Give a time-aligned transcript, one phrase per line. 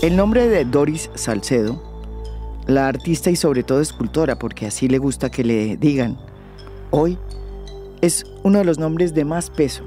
[0.00, 1.82] El nombre de Doris Salcedo,
[2.68, 6.16] la artista y sobre todo escultora, porque así le gusta que le digan,
[6.92, 7.18] hoy
[8.00, 9.82] es uno de los nombres de más peso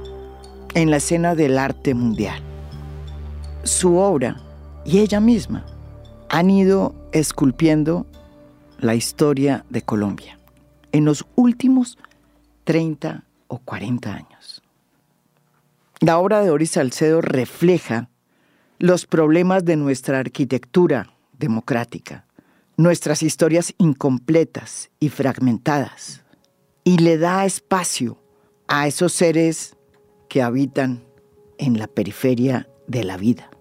[0.74, 2.44] en la escena del arte mundial.
[3.64, 4.36] Su obra
[4.84, 5.66] y ella misma
[6.28, 8.06] han ido esculpiendo
[8.80, 10.38] la historia de Colombia
[10.92, 11.98] en los últimos
[12.66, 14.62] 30 o 40 años.
[16.02, 18.10] La obra de Doris Salcedo refleja
[18.82, 22.26] los problemas de nuestra arquitectura democrática,
[22.78, 26.24] nuestras historias incompletas y fragmentadas,
[26.84, 28.18] y le da espacio
[28.68, 29.78] a esos seres
[30.28, 31.04] que habitan
[31.60, 33.52] en la periferia de la vida.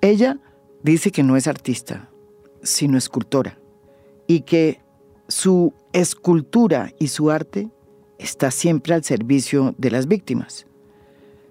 [0.00, 0.38] Ella
[0.84, 2.08] dice que no es artista,
[2.62, 3.58] sino escultora,
[4.28, 4.80] y que
[5.26, 7.68] su escultura y su arte
[8.20, 10.66] está siempre al servicio de las víctimas.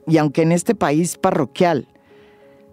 [0.08, 1.90] Y aunque en este país parroquial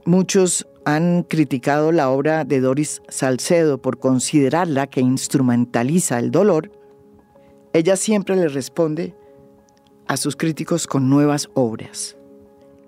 [0.09, 6.73] muchos han criticado la obra de Doris Salcedo por considerarla que instrumentaliza el dolor,
[7.75, 9.15] ella siempre le responde
[10.07, 12.17] a sus críticos con nuevas obras,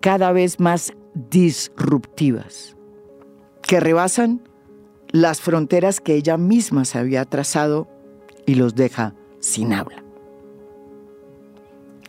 [0.00, 2.74] cada vez más disruptivas,
[3.62, 4.40] que rebasan
[5.10, 7.86] las fronteras que ella misma se había trazado
[8.46, 10.02] y los deja sin habla.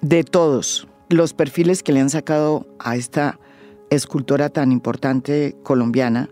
[0.01, 3.40] De todos los perfiles que le han sacado a esta
[3.91, 6.29] escultora tan importante colombiana,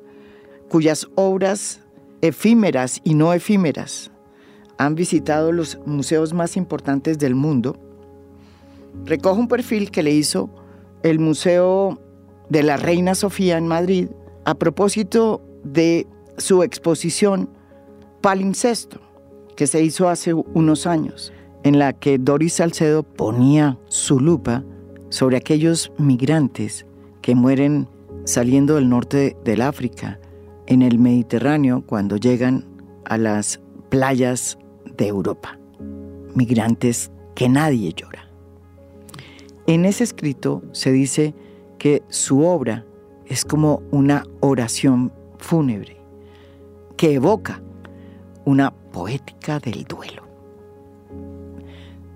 [0.70, 1.82] cuyas obras
[2.22, 4.12] efímeras y no efímeras
[4.78, 7.78] han visitado los museos más importantes del mundo,
[9.06, 10.50] recojo un perfil que le hizo
[11.04, 12.00] el Museo
[12.50, 14.08] de la Reina Sofía en Madrid
[14.46, 17.50] a propósito de su exposición
[18.22, 19.02] Palimpsesto,
[19.58, 24.64] que se hizo hace unos años, en la que Doris Salcedo ponía su lupa
[25.10, 26.86] sobre aquellos migrantes
[27.30, 27.88] que mueren
[28.26, 30.20] saliendo del norte del África,
[30.66, 32.66] en el Mediterráneo, cuando llegan
[33.06, 34.58] a las playas
[34.98, 35.60] de Europa.
[36.34, 38.28] Migrantes que nadie llora.
[39.68, 41.36] En ese escrito se dice
[41.78, 42.84] que su obra
[43.28, 45.98] es como una oración fúnebre
[46.98, 47.62] que evoca
[48.44, 50.24] una poética del duelo.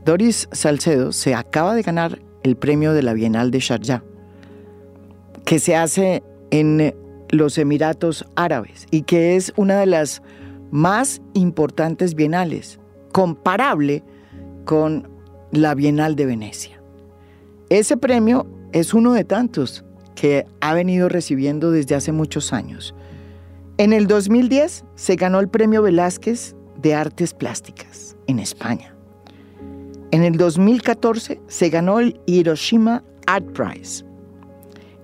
[0.03, 4.03] Doris Salcedo se acaba de ganar el premio de la Bienal de Sharjah
[5.53, 6.95] que se hace en
[7.29, 10.23] los Emiratos Árabes y que es una de las
[10.71, 12.79] más importantes bienales,
[13.11, 14.03] comparable
[14.65, 15.07] con
[15.51, 16.81] la Bienal de Venecia.
[17.69, 22.95] Ese premio es uno de tantos que ha venido recibiendo desde hace muchos años.
[23.77, 28.95] En el 2010 se ganó el Premio Velázquez de Artes Plásticas en España.
[30.09, 34.03] En el 2014 se ganó el Hiroshima Art Prize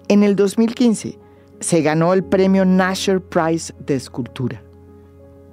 [0.09, 1.19] en el 2015
[1.59, 4.63] se ganó el premio Nasher Prize de Escultura.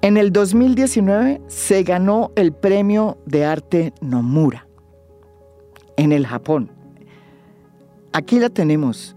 [0.00, 4.67] En el 2019 se ganó el premio de arte Nomura
[5.97, 6.71] en el Japón.
[8.12, 9.15] Aquí la tenemos,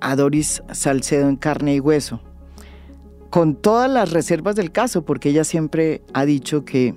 [0.00, 2.20] a Doris Salcedo en carne y hueso,
[3.30, 6.94] con todas las reservas del caso, porque ella siempre ha dicho que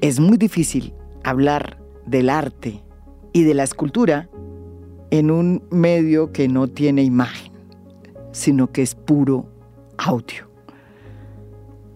[0.00, 2.82] es muy difícil hablar del arte
[3.32, 4.28] y de la escultura
[5.10, 7.52] en un medio que no tiene imagen,
[8.32, 9.46] sino que es puro
[9.96, 10.48] audio.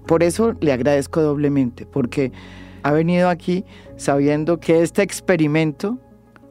[0.06, 2.32] Por eso le agradezco doblemente, porque
[2.82, 3.64] ha venido aquí
[3.96, 5.98] sabiendo que este experimento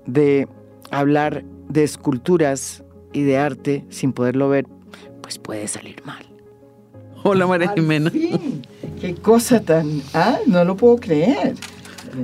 [0.06, 0.48] de
[0.90, 2.84] hablar de esculturas
[3.14, 4.66] y de arte sin poderlo ver,
[5.22, 6.26] pues puede salir mal.
[7.24, 8.12] Hola María Jimena.
[9.00, 10.02] Qué cosa tan...
[10.14, 11.56] Ah, no lo puedo creer.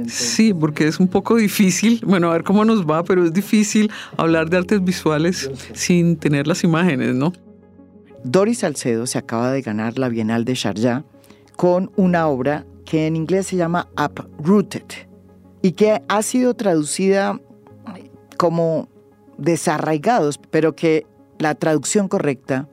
[0.07, 3.91] Sí, porque es un poco difícil, bueno, a ver cómo nos va, pero es difícil
[4.17, 7.33] hablar de artes visuales sin tener las imágenes, ¿no?
[8.23, 11.03] Doris Salcedo se acaba de ganar la Bienal de Sharjah
[11.55, 14.83] con una obra que en inglés se llama Uprooted
[15.61, 17.39] y que ha sido traducida
[18.37, 18.89] como
[19.37, 21.05] desarraigados, pero que
[21.39, 22.67] la traducción correcta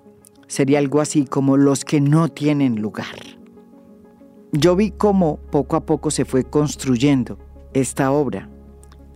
[0.46, 3.33] sería algo así como los que no tienen lugar
[4.56, 7.38] yo vi cómo poco a poco se fue construyendo
[7.72, 8.48] esta obra.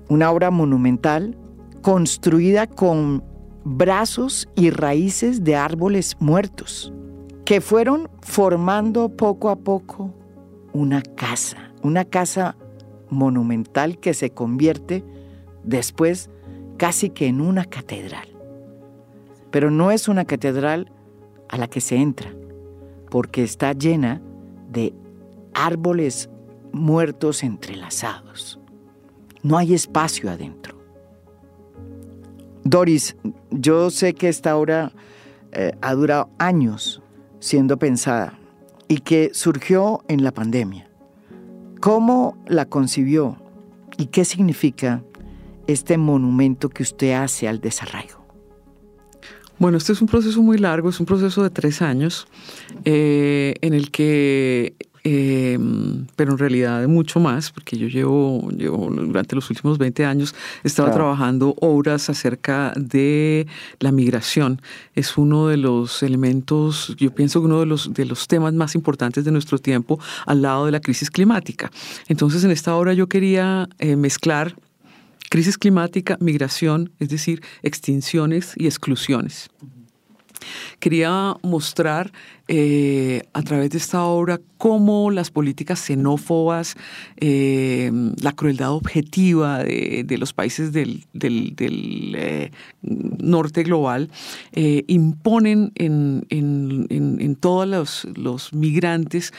[0.08, 1.36] Una obra monumental
[1.80, 3.22] construida con
[3.64, 6.92] brazos y raíces de árboles muertos,
[7.44, 10.12] que fueron formando poco a poco
[10.72, 12.56] una casa, una casa
[13.10, 15.04] monumental que se convierte
[15.62, 16.30] después
[16.78, 18.28] casi que en una catedral.
[19.50, 20.90] Pero no es una catedral
[21.48, 22.34] a la que se entra,
[23.10, 24.20] porque está llena
[24.70, 24.92] de
[25.54, 26.28] árboles
[26.72, 28.60] muertos entrelazados.
[29.42, 30.78] No hay espacio adentro.
[32.64, 33.16] Doris,
[33.50, 34.92] yo sé que esta obra
[35.52, 37.02] eh, ha durado años
[37.40, 38.38] siendo pensada
[38.88, 40.90] y que surgió en la pandemia.
[41.80, 43.36] ¿Cómo la concibió
[43.96, 45.02] y qué significa
[45.66, 48.26] este monumento que usted hace al desarraigo?
[49.58, 52.28] Bueno, este es un proceso muy largo, es un proceso de tres años
[52.84, 54.76] eh, en el que
[55.10, 60.34] Em, pero en realidad mucho más, porque yo llevo, llevo durante los últimos 20 años,
[60.64, 63.46] estaba trabajando obras acerca de
[63.80, 64.60] la migración.
[64.94, 68.74] Es uno de los elementos, yo pienso que uno de los, de los temas más
[68.74, 71.70] importantes de nuestro tiempo al lado de la crisis climática.
[72.08, 74.56] Entonces, en esta obra yo quería eh, mezclar
[75.30, 79.48] crisis climática, migración, es decir, extinciones y exclusiones.
[80.78, 82.12] Quería mostrar
[82.50, 86.76] eh, a través de esta obra cómo las políticas xenófobas,
[87.18, 87.90] eh,
[88.22, 92.50] la crueldad objetiva de, los países del, eh,
[92.82, 94.10] norte global
[94.54, 99.32] imponen en, todos los, los migrantes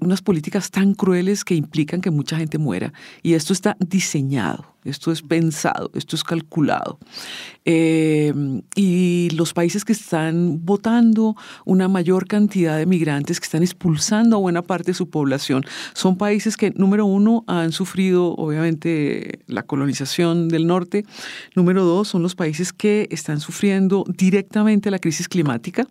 [0.00, 2.92] unas políticas tan crueles que implican que mucha gente muera.
[3.22, 6.98] Y esto está diseñado, esto es pensado, esto es calculado.
[7.64, 14.40] y los países que están votando una mayor cantidad de migrantes, que están expulsando a
[14.40, 15.64] buena parte de su población,
[15.94, 21.04] son países que, número uno, han sufrido obviamente la colonización del norte.
[21.54, 25.86] Número dos, son los países que están sufriendo directamente la crisis climática.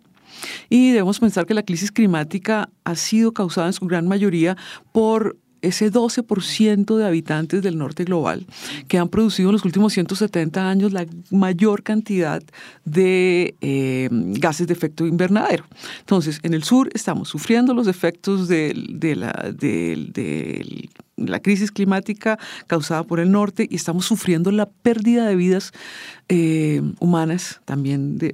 [0.68, 4.56] Y debemos pensar que la crisis climática ha sido causada en su gran mayoría
[4.92, 8.46] por ese 12% de habitantes del norte global
[8.88, 12.42] que han producido en los últimos 170 años la mayor cantidad
[12.84, 15.64] de eh, gases de efecto invernadero.
[16.00, 18.74] Entonces, en el sur estamos sufriendo los efectos de,
[19.16, 19.52] la,
[21.16, 25.72] la crisis climática causada por el norte y estamos sufriendo la pérdida de vidas
[26.28, 28.32] eh, humanas, también de,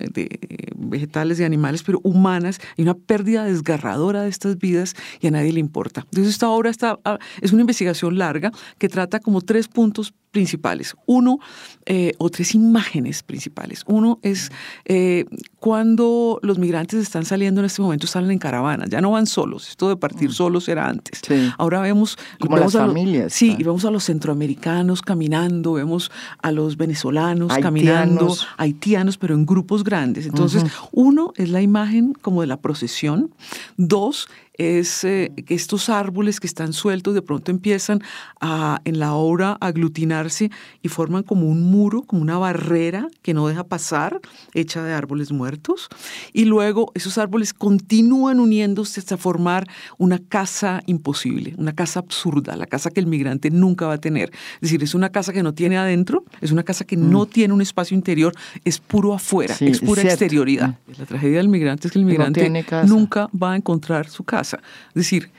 [0.77, 5.53] vegetales y animales, pero humanas, y una pérdida desgarradora de estas vidas y a nadie
[5.53, 6.03] le importa.
[6.03, 10.97] Entonces esta obra está, ah, es una investigación larga que trata como tres puntos principales.
[11.07, 11.39] Uno,
[11.87, 13.85] eh, o tres imágenes principales.
[13.87, 14.51] Uno es
[14.87, 15.27] eh,
[15.61, 19.69] cuando los migrantes están saliendo en este momento, salen en caravanas, ya no van solos.
[19.69, 20.33] Esto de partir mm.
[20.33, 21.21] solos era antes.
[21.59, 22.19] Ahora vemos...
[22.41, 23.33] Como las familias.
[23.33, 29.47] sí, y vemos a los centroamericanos caminando, vemos a los venezolanos caminando, haitianos, pero en
[29.47, 30.27] grupos grandes.
[30.27, 33.35] Entonces, uno es la imagen como de la procesión.
[33.77, 38.03] Dos, es eh, que estos árboles que están sueltos de pronto empiezan
[38.41, 40.51] a, en la obra a aglutinarse
[40.83, 44.21] y forman como un muro, como una barrera que no deja pasar,
[44.55, 45.89] hecha de árboles muertos.
[46.33, 49.67] Y luego esos árboles continúan uniéndose hasta formar
[49.99, 54.31] una casa imposible, una casa absurda, la casa que el migrante nunca va a tener.
[54.57, 57.29] Es decir, es una casa que no tiene adentro, es una casa que no mm.
[57.29, 58.35] tiene un espacio interior,
[58.65, 60.79] es puro afuera, es pura exterioridad.
[60.87, 60.99] Mm.
[60.99, 64.52] La tragedia del migrante es que el migrante nunca va a encontrar su casa.
[64.89, 65.31] Es decir,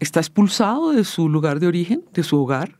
[0.00, 2.79] está expulsado de su lugar de origen, de su hogar,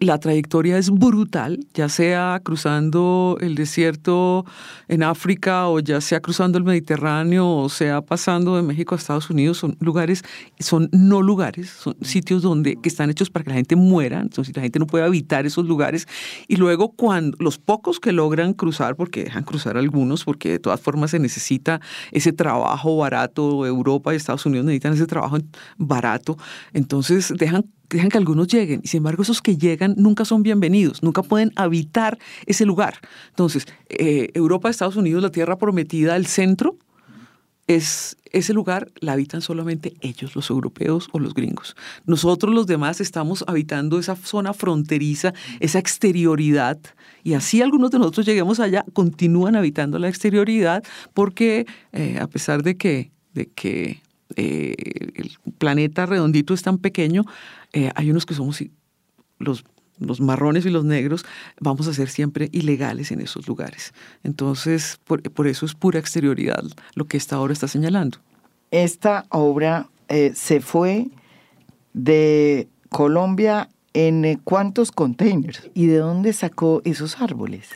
[0.00, 4.46] la trayectoria es brutal, ya sea cruzando el desierto
[4.88, 9.28] en África o ya sea cruzando el Mediterráneo o sea pasando de México a Estados
[9.28, 10.24] Unidos, son lugares,
[10.58, 14.56] son no lugares, son sitios donde que están hechos para que la gente muera, entonces
[14.56, 16.08] la gente no puede habitar esos lugares
[16.48, 20.80] y luego cuando los pocos que logran cruzar, porque dejan cruzar algunos, porque de todas
[20.80, 21.78] formas se necesita
[22.10, 25.36] ese trabajo barato, Europa y Estados Unidos necesitan ese trabajo
[25.76, 26.38] barato,
[26.72, 27.66] entonces dejan
[27.96, 28.80] dejan que algunos lleguen.
[28.82, 32.98] Y sin embargo, esos que llegan nunca son bienvenidos, nunca pueden habitar ese lugar.
[33.30, 36.76] Entonces, eh, Europa, Estados Unidos, la tierra prometida, el centro,
[37.66, 41.76] es ese lugar la habitan solamente ellos, los europeos o los gringos.
[42.04, 46.78] Nosotros los demás estamos habitando esa zona fronteriza, esa exterioridad,
[47.22, 50.82] y así algunos de nosotros lleguemos allá, continúan habitando la exterioridad
[51.14, 54.00] porque eh, a pesar de que, de que
[54.36, 54.74] eh,
[55.14, 57.24] el planeta redondito es tan pequeño,
[57.72, 58.62] eh, hay unos que somos
[59.38, 59.64] los,
[59.98, 61.24] los marrones y los negros,
[61.60, 63.92] vamos a ser siempre ilegales en esos lugares.
[64.24, 68.18] Entonces, por, eso es pura exterioridad lo que esta obra está señalando.
[68.70, 71.08] Esta obra eh, se fue
[71.92, 77.68] de Colombia en cuántos containers y de dónde sacó esos árboles.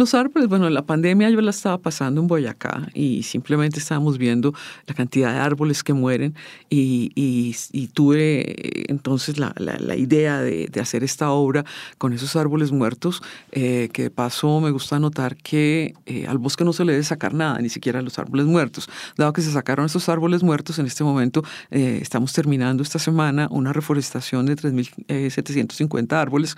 [0.00, 4.54] Los árboles, bueno, la pandemia yo la estaba pasando en Boyacá y simplemente estábamos viendo
[4.86, 6.34] la cantidad de árboles que mueren
[6.70, 7.54] y,
[7.92, 9.52] tuve eh, entonces la,
[9.96, 11.66] idea de, de, hacer esta obra
[11.98, 16.64] con esos árboles muertos, eh, que de paso me gusta notar que eh, al bosque
[16.64, 18.88] no se le debe sacar nada, ni siquiera los árboles muertos.
[19.18, 23.74] Dado que se sacaron esos árboles muertos, en este momento estamos terminando esta semana una
[23.74, 26.56] reforestación de 3.750 árboles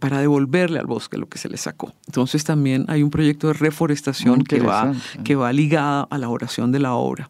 [0.00, 1.94] para devolverle al bosque lo que se le sacó.
[2.08, 6.72] Entonces, también hay un proyecto de reforestación que va, que va ligada a la elaboración
[6.72, 7.28] de la obra.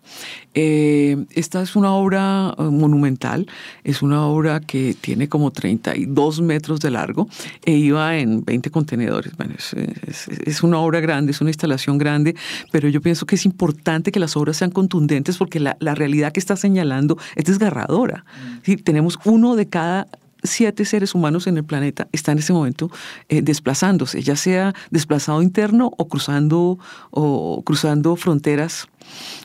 [0.55, 3.49] Eh, esta es una obra eh, monumental,
[3.83, 7.29] es una obra que tiene como 32 metros de largo
[7.65, 9.37] e iba en 20 contenedores.
[9.37, 12.37] Bueno, es, una obra grande, es una instalación grande,
[12.71, 16.39] pero yo pienso que es importante que las obras sean contundentes porque la, realidad que
[16.39, 18.25] está señalando es desgarradora.
[18.69, 18.75] Mm.
[18.85, 20.07] Tenemos uno de cada
[20.43, 22.91] siete seres humanos en el planeta está en ese momento
[23.29, 26.79] eh, desplazándose, ya sea desplazado interno o cruzando,
[27.11, 28.87] o cruzando fronteras,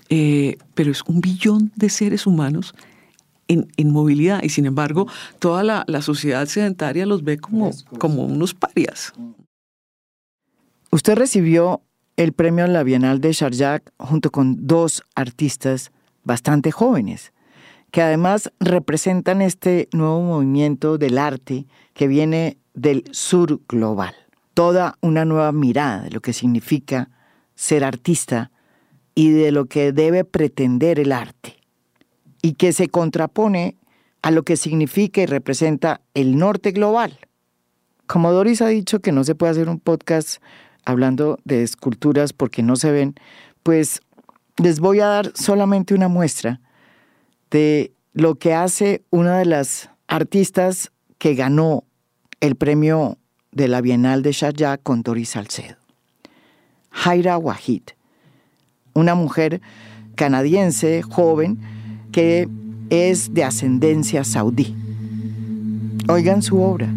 [0.10, 2.74] eh, pero es un billón de seres humanos
[3.48, 5.08] en, movilidad y sin embargo
[5.40, 9.14] toda la, sociedad sedentaria los ve como, como unos parias.
[10.92, 11.82] Usted recibió
[12.18, 15.92] el premio a la Bienal de Sharjah junto con dos artistas
[16.24, 17.34] bastante jóvenes
[17.94, 24.16] que además representan este nuevo movimiento del arte que viene del sur global.
[24.56, 27.12] Toda una nueva mirada de lo que significa
[27.54, 28.50] ser artista
[29.14, 31.58] y de lo que debe pretender el arte,
[32.42, 33.78] y que se contrapone
[34.24, 37.20] a lo que significa y representa el norte global.
[38.08, 40.42] Como Doris ha dicho que no se puede hacer un podcast
[40.84, 43.14] hablando de esculturas porque no se ven,
[43.62, 44.02] pues
[44.58, 46.60] les voy a dar solamente una muestra
[47.54, 51.84] de lo que hace una de las artistas que ganó
[52.40, 53.20] el premio
[53.52, 55.78] de la Bienal de Sharjah con Doris Salcedo.
[56.90, 57.84] Jaira Wahid,
[58.96, 59.62] una mujer
[60.16, 61.60] canadiense joven
[62.12, 62.50] que
[62.90, 64.76] es de ascendencia saudí.
[66.10, 66.90] Oigan su obra.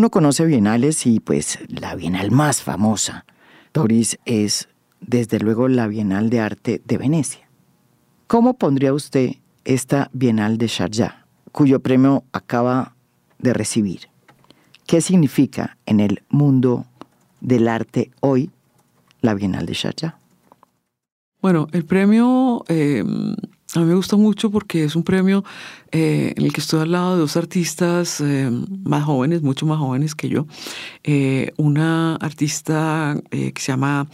[0.00, 3.26] Uno conoce bienales y pues la bienal más famosa,
[3.74, 4.70] Doris, es
[5.02, 7.50] desde luego la Bienal de Arte de Venecia.
[8.26, 9.32] ¿Cómo pondría usted
[9.66, 12.96] esta Bienal de Sharjah, cuyo premio acaba
[13.40, 14.08] de recibir?
[14.86, 16.86] ¿Qué significa en el mundo
[17.42, 18.50] del arte hoy
[19.20, 20.16] la Bienal de Sharjah?
[21.42, 23.04] Bueno, el premio eh,
[23.74, 25.44] a mí me gusta mucho porque es un premio
[25.92, 28.50] eh, en el que estoy al lado de dos artistas eh,
[28.84, 30.46] más jóvenes, mucho más jóvenes que yo.
[31.04, 34.08] Eh, una artista que se llama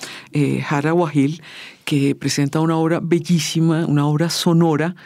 [0.69, 1.43] Hara Wahil,
[1.87, 4.97] que presenta una obra bellísima, una obra sonora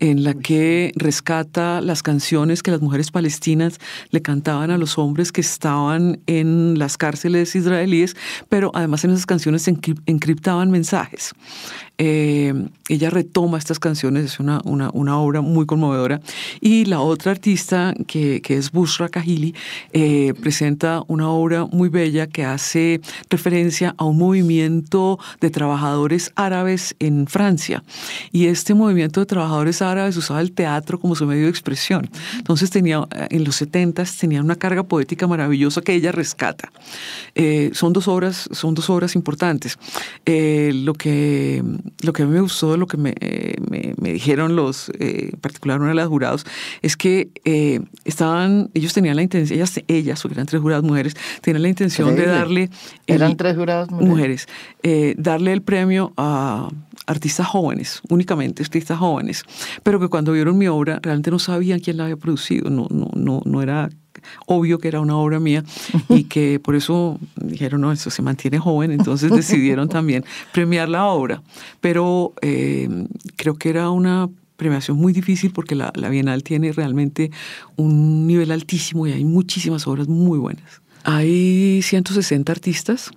[0.00, 3.78] en la que rescata las canciones que las mujeres palestinas
[4.10, 8.16] le cantaban a los hombres que estaban en las cárceles israelíes,
[8.48, 9.76] pero además en esas canciones se
[10.06, 11.34] encriptaban mensajes.
[12.00, 12.54] Eh,
[12.88, 16.20] ella retoma estas canciones, es una, una, obra muy conmovedora.
[16.60, 19.52] Y la otra artista, que, es Bushra Kahili,
[19.92, 26.94] eh, presenta una obra muy bella que hace referencia a un movimiento de trabajadores árabes
[26.98, 27.82] en Francia.
[28.32, 32.08] Y este movimiento de trabajadores árabes usaba el teatro como su medio de expresión.
[32.36, 36.70] Entonces tenía, en los 70 tenía una carga poética maravillosa que ella rescata.
[37.34, 39.78] Eh, son, dos obras, son dos obras importantes.
[40.24, 41.62] lo que
[42.02, 43.14] lo que a mí me gustó lo que me,
[43.68, 46.44] me, dijeron los, eh, en particular una de las jurados,
[46.82, 51.62] es que eh, estaban, ellos tenían la intención, ellas, ellas, eran tres juradas mujeres, tenían
[51.62, 52.70] la intención de darle...
[53.06, 54.08] eran tres juradas mujeres.
[54.08, 54.48] mujeres
[54.82, 56.68] eh, darle el premio a
[57.06, 59.44] artistas jóvenes, únicamente artistas jóvenes,
[59.82, 63.08] pero que cuando vieron mi obra realmente no sabían quién la había producido, no, no,
[63.14, 63.88] no, no era
[64.46, 65.64] obvio que era una obra mía
[66.08, 71.06] y que por eso dijeron, no, eso se mantiene joven, entonces decidieron también premiar la
[71.06, 71.42] obra.
[71.80, 72.88] Pero eh,
[73.36, 77.30] creo que era una premiación muy difícil porque la, Bienal tiene realmente
[77.76, 80.82] un nivel altísimo y hay muchísimas obras muy buenas.
[81.04, 83.12] Hay 160 artistas.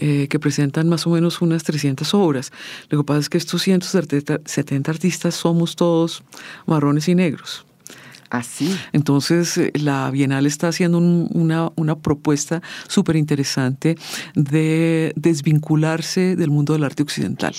[0.00, 2.52] Eh, que presentan más o menos unas 300 obras.
[2.88, 6.22] Lo que pasa es que estos 170 artistas somos todos
[6.66, 7.66] marrones y negros.
[8.30, 8.72] Así.
[8.92, 13.96] Entonces, eh, la Bienal está haciendo una, una, propuesta súper interesante
[14.36, 17.54] de desvincularse del mundo del arte occidental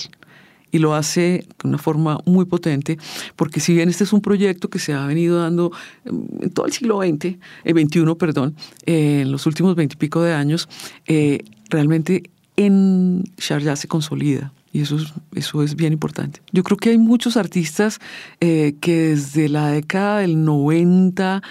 [0.72, 2.98] y lo hace de una forma muy potente,
[3.36, 5.72] porque si bien este es un proyecto que se ha venido dando
[6.04, 8.54] en todo el siglo XX, eh, 21, perdón,
[8.86, 10.68] eh, en los últimos veintipico de años,
[11.06, 12.24] eh, realmente
[12.56, 14.52] en Sharjah se consolida.
[14.72, 16.40] Y eso es, eso es bien importante.
[16.52, 17.98] Yo creo que hay muchos artistas
[18.40, 21.42] eh, que desde la década del 90,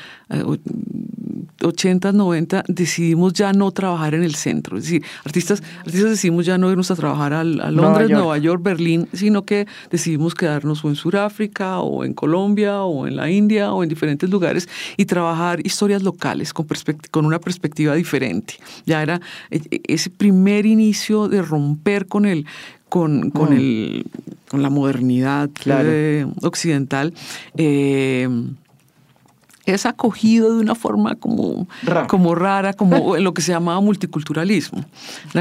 [1.61, 4.77] 80, 90, decidimos ya no trabajar en el centro.
[4.77, 8.63] Es decir, artistas, artistas decidimos ya no irnos a trabajar a, Londres, Nueva York.
[8.63, 13.73] Berlín, sino que decidimos quedarnos o en Sudáfrica, o en Colombia, o en la India,
[13.73, 16.67] o en diferentes lugares y trabajar historias locales con,
[17.11, 18.55] con una perspectiva diferente.
[18.85, 22.45] Ya era e, e, ese primer inicio de romper con el,
[22.89, 23.57] con, con, mm.
[23.57, 24.05] el,
[24.49, 25.49] con la modernidad
[26.41, 27.13] occidental,
[27.55, 28.27] eh,
[29.65, 31.67] es acogido de una forma como,
[32.07, 34.83] como rara, como lo que se llamaba multiculturalismo.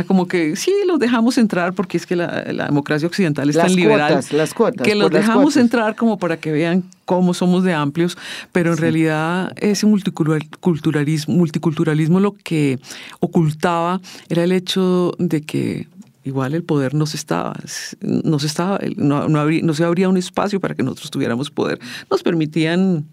[0.06, 4.24] Como que sí, los dejamos entrar porque es que la, democracia occidental es tan liberal.
[4.32, 8.18] las cuotas, que los dejamos entrar como para que vean cómo somos de amplios,
[8.52, 12.78] pero en realidad ese multiculturalismo, multiculturalismo lo que
[13.20, 15.88] ocultaba era el hecho de que
[16.28, 17.54] igual el poder no se estaba,
[18.00, 21.80] no se estaba, no, no, se abría un espacio para que nosotros tuviéramos poder.
[22.10, 23.06] Nos permitían,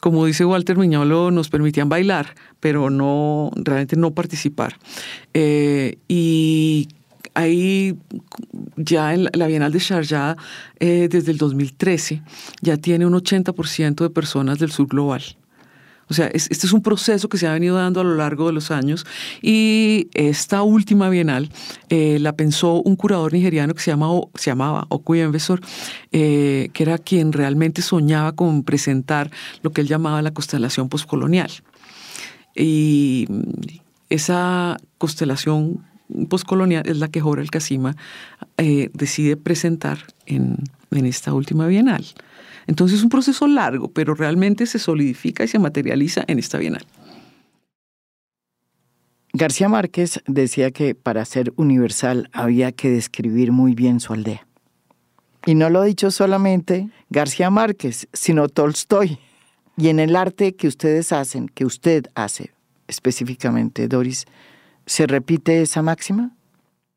[0.00, 4.76] como dice Walter Miñolo, nos permitían bailar, pero no, realmente no participar.
[5.34, 6.88] Eh, y
[7.34, 7.96] ahí
[8.76, 10.36] ya en la Bienal de Sharjah,
[10.80, 12.22] eh, desde el 2013,
[12.60, 15.22] ya tiene un 80% de personas del sur global.
[16.10, 18.52] O sea, este es un proceso que se ha venido dando a lo largo de
[18.52, 19.06] los años
[19.42, 21.50] y esta última bienal
[21.90, 25.32] eh, la pensó un curador nigeriano que se, llama, se llamaba Okuyen
[26.12, 29.30] eh, que era quien realmente soñaba con presentar
[29.62, 31.50] lo que él llamaba la constelación postcolonial.
[32.54, 33.28] Y
[34.08, 35.84] esa constelación
[36.28, 37.96] postcolonial es la que Jorge Casima
[38.56, 40.56] eh, decide presentar en,
[40.90, 42.04] en esta última bienal.
[42.68, 46.86] Entonces es un proceso largo, pero realmente se solidifica y se materializa en esta bienal.
[49.32, 54.46] García Márquez decía que para ser universal había que describir muy bien su aldea.
[55.46, 59.18] Y no lo ha dicho solamente García Márquez, sino Tolstoy.
[59.78, 62.52] Y en el arte que ustedes hacen, que usted hace
[62.86, 64.26] específicamente, Doris,
[64.84, 66.32] ¿se repite esa máxima?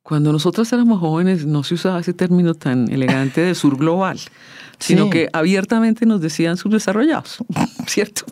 [0.04, 4.20] Cuando nosotros éramos jóvenes no se usaba ese término tan elegante de sur global
[4.82, 7.38] sino que abiertamente nos decían subdesarrollados,
[7.88, 8.24] ¿cierto?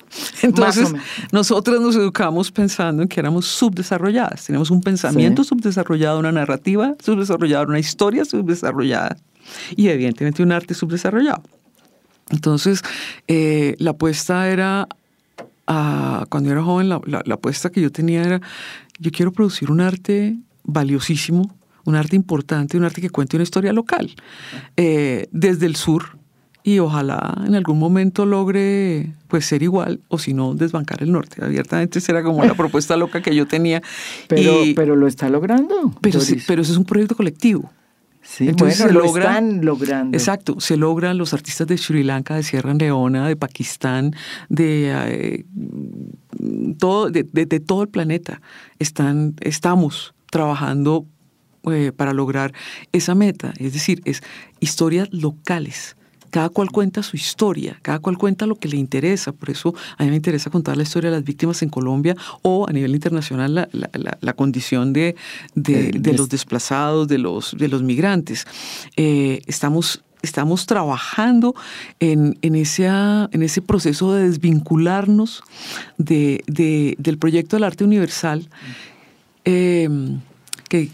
[0.42, 0.92] Entonces,
[1.32, 7.66] nosotros nos educamos pensando en que éramos subdesarrolladas, tenemos un pensamiento subdesarrollado, una narrativa subdesarrollada,
[7.66, 9.18] una historia subdesarrollada
[9.76, 11.44] y evidentemente un arte subdesarrollado.
[12.32, 12.82] Entonces,
[13.28, 14.88] eh, la apuesta era,
[15.66, 18.42] cuando era joven, la, apuesta que yo tenía era,
[19.00, 23.74] yo quiero producir un arte valiosísimo, un arte importante, un arte que cuente una historia
[23.74, 24.16] local,
[24.78, 26.20] eh, desde el sur,
[26.64, 31.44] y ojalá en algún momento logre pues ser igual o si no desbancar el norte.
[31.44, 33.82] Abiertamente será como la propuesta loca que yo tenía.
[34.28, 35.94] Pero, pero lo está logrando.
[36.02, 37.72] Pero, sí, pero eso es un proyecto colectivo.
[38.22, 40.16] Sí, Entonces se lo están logrando.
[40.16, 44.14] Exacto, se logran los artistas de Sri Lanka, de Sierra Leona, de Pakistán,
[44.50, 45.46] de, eh,
[46.78, 47.24] todo, de,
[47.66, 48.42] todo el planeta.
[48.78, 51.08] Están, estamos trabajando
[51.72, 52.54] eh, para lograr
[52.92, 54.22] esa meta, es decir, es
[54.60, 55.96] historias locales
[56.30, 59.32] cada cual cuenta su historia, cada cual cuenta lo que le interesa.
[59.32, 62.68] Por eso a mí me interesa contar la historia de las víctimas en Colombia o
[62.68, 65.16] a nivel internacional la, condición de,
[65.56, 68.46] de, los desplazados, de los, de los migrantes.
[68.96, 71.56] Eh, estamos estamos trabajando
[72.02, 75.44] en, en, ese, en ese proceso de desvincularnos
[75.98, 76.44] de,
[76.98, 78.50] del proyecto del arte universal,
[79.46, 79.88] eh,
[80.68, 80.90] que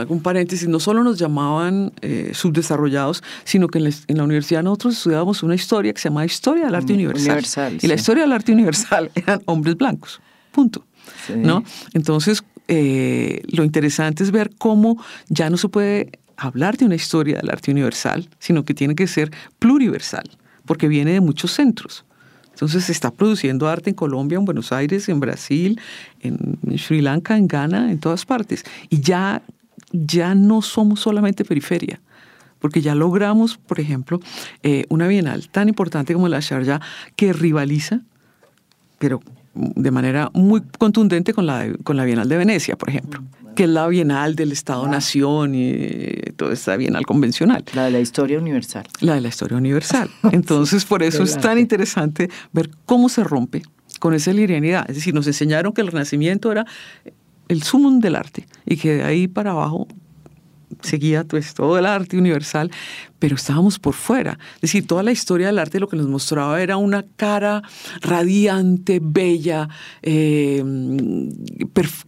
[0.00, 4.96] hago un paréntesis, no solo nos llamaban eh, subdesarrollados, sino que en la, universidad nosotros
[4.96, 7.78] estudiábamos una historia que se llama Historia del Arte Universal.
[7.80, 10.84] y la historia del arte universal eran hombres blancos, punto.
[11.34, 11.64] ¿no?
[11.94, 17.36] Entonces, eh, lo interesante es ver cómo ya no se puede hablar de una historia
[17.36, 20.28] del arte universal, sino que tiene que ser pluriversal,
[20.64, 22.04] porque viene de muchos centros.
[22.50, 25.80] Entonces se está produciendo arte en Colombia, en Buenos Aires, en Brasil,
[26.20, 28.64] en Sri Lanka, en Ghana, en todas partes.
[28.90, 29.42] Y ya
[29.92, 32.00] ya no somos solamente periferia,
[32.58, 34.20] porque ya logramos, por ejemplo,
[34.62, 36.80] eh, una bienal tan importante como la Sharjah
[37.16, 38.00] que rivaliza,
[38.98, 39.20] pero
[39.54, 43.64] de manera muy contundente con la, con la Bienal de Venecia, por ejemplo, mm, que
[43.64, 47.64] es la Bienal del Estado-Nación y toda esta Bienal convencional.
[47.74, 48.86] La de la historia universal.
[49.00, 50.08] La de la historia universal.
[50.32, 53.62] Entonces, por eso es tan interesante ver cómo se rompe
[53.98, 54.88] con esa linealidad.
[54.88, 56.66] Es decir, nos enseñaron que el Renacimiento era
[57.48, 59.86] el sumum del arte y que de ahí para abajo
[60.80, 62.70] seguía pues, todo el arte universal,
[63.18, 64.38] pero estábamos por fuera.
[64.56, 67.62] Es decir, toda la historia del arte lo que nos mostraba era una cara
[68.00, 69.68] radiante, bella,
[70.02, 70.64] eh,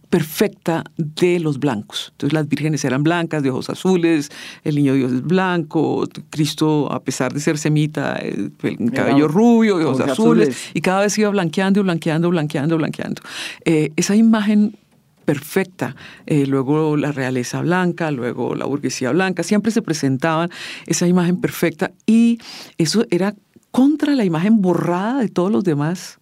[0.09, 2.09] perfecta de los blancos.
[2.11, 4.29] Entonces las vírgenes eran blancas, de ojos azules,
[4.63, 8.51] el niño Dios es blanco, Cristo, a pesar de ser semita, el
[8.93, 13.21] cabello rubio, de ojos azules, y cada vez iba blanqueando, blanqueando, blanqueando, blanqueando.
[13.63, 14.75] Eh, esa imagen
[15.25, 15.95] perfecta.
[16.25, 20.49] Eh, luego la realeza blanca, luego la burguesía blanca, siempre se presentaban
[20.85, 22.39] esa imagen perfecta y
[22.77, 23.35] eso era
[23.71, 26.19] contra la imagen borrada de todos los demás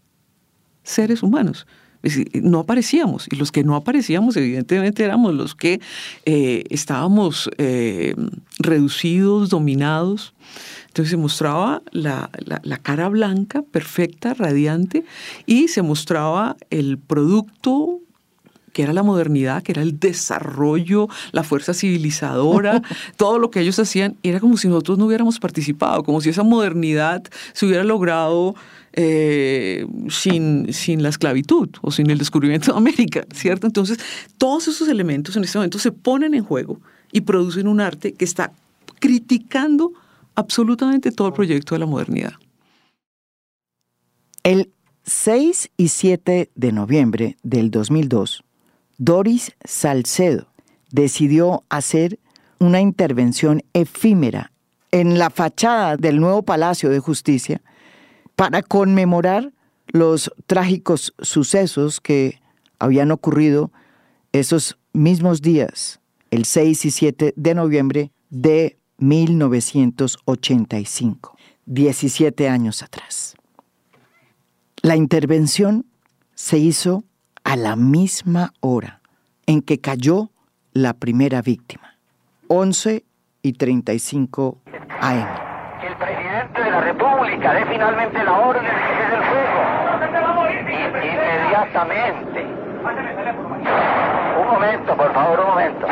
[0.83, 1.67] seres humanos.
[2.33, 5.79] no aparecíamos y los que no aparecíamos evidentemente éramos los que
[6.25, 8.15] eh, estábamos eh,
[8.59, 10.33] reducidos, dominados.
[10.87, 15.05] Entonces se mostraba la, la, cara blanca, perfecta, radiante,
[15.45, 18.02] y se mostraba el producto
[18.73, 22.81] que era la modernidad, que era el desarrollo, la fuerza civilizadora,
[23.15, 26.43] todo lo que ellos hacían, era como si nosotros no hubiéramos participado, como si esa
[26.43, 28.55] modernidad se hubiera logrado
[28.93, 33.67] eh, sin, sin la esclavitud o sin el descubrimiento de América, ¿cierto?
[33.67, 33.99] Entonces,
[34.38, 36.79] todos esos elementos en este momento se ponen en juego
[37.12, 38.51] y producen un arte que está
[38.99, 39.93] criticando
[40.36, 42.33] absolutamente todo el proyecto de la modernidad.
[44.43, 44.71] El
[45.03, 48.43] 6 y 7 de noviembre del 2002,
[48.97, 50.47] Doris Salcedo
[50.91, 52.19] decidió hacer
[52.60, 54.51] una intervención efímera
[54.91, 57.62] en la fachada del nuevo Palacio de Justicia
[58.36, 59.53] para conmemorar
[59.88, 62.39] los trágicos sucesos que
[62.79, 63.71] habían ocurrido
[64.32, 65.99] esos mismos días,
[66.32, 73.36] el 6 y 7 de noviembre de 1985, 17 años atrás.
[74.82, 75.86] La intervención
[76.36, 77.03] se hizo
[77.43, 79.01] a la misma hora
[79.45, 80.29] en que cayó
[80.73, 81.97] la primera víctima,
[82.47, 83.03] 11
[83.41, 84.62] y 35
[85.01, 85.27] AM.
[85.79, 89.84] Que el presidente de la República dé finalmente la orden de que se el fuego.
[91.03, 92.45] Inmediatamente.
[94.39, 95.88] Un momento, por favor, un momento.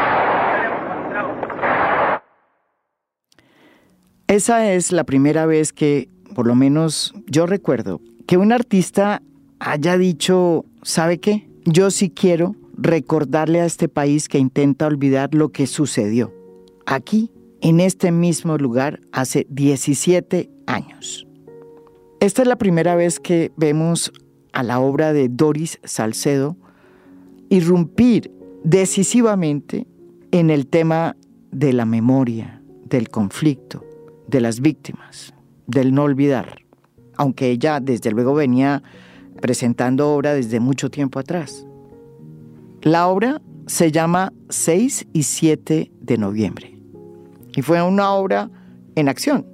[4.28, 9.22] Esa es la primera vez que, por lo menos yo recuerdo, que un artista
[9.62, 11.48] haya dicho, ¿sabe qué?
[11.66, 16.34] Yo sí quiero recordarle a este país que intenta olvidar lo que sucedió
[16.88, 21.28] aquí, en este mismo lugar, hace 17 años.
[22.20, 24.12] Esta es la primera vez que vemos
[24.52, 26.58] a la obra de Doris Salcedo
[27.50, 28.32] irrumpir
[28.64, 29.86] decisivamente
[30.32, 31.16] en el tema
[31.52, 33.86] de la memoria, del conflicto,
[34.28, 35.36] de las víctimas,
[35.68, 36.64] del no olvidar,
[37.16, 38.82] aunque ella desde luego venía
[39.42, 41.66] presentando obra desde mucho tiempo atrás.
[42.82, 46.78] La obra se llama 6 y 7 de noviembre
[47.56, 48.50] y fue una obra
[48.96, 49.46] en acción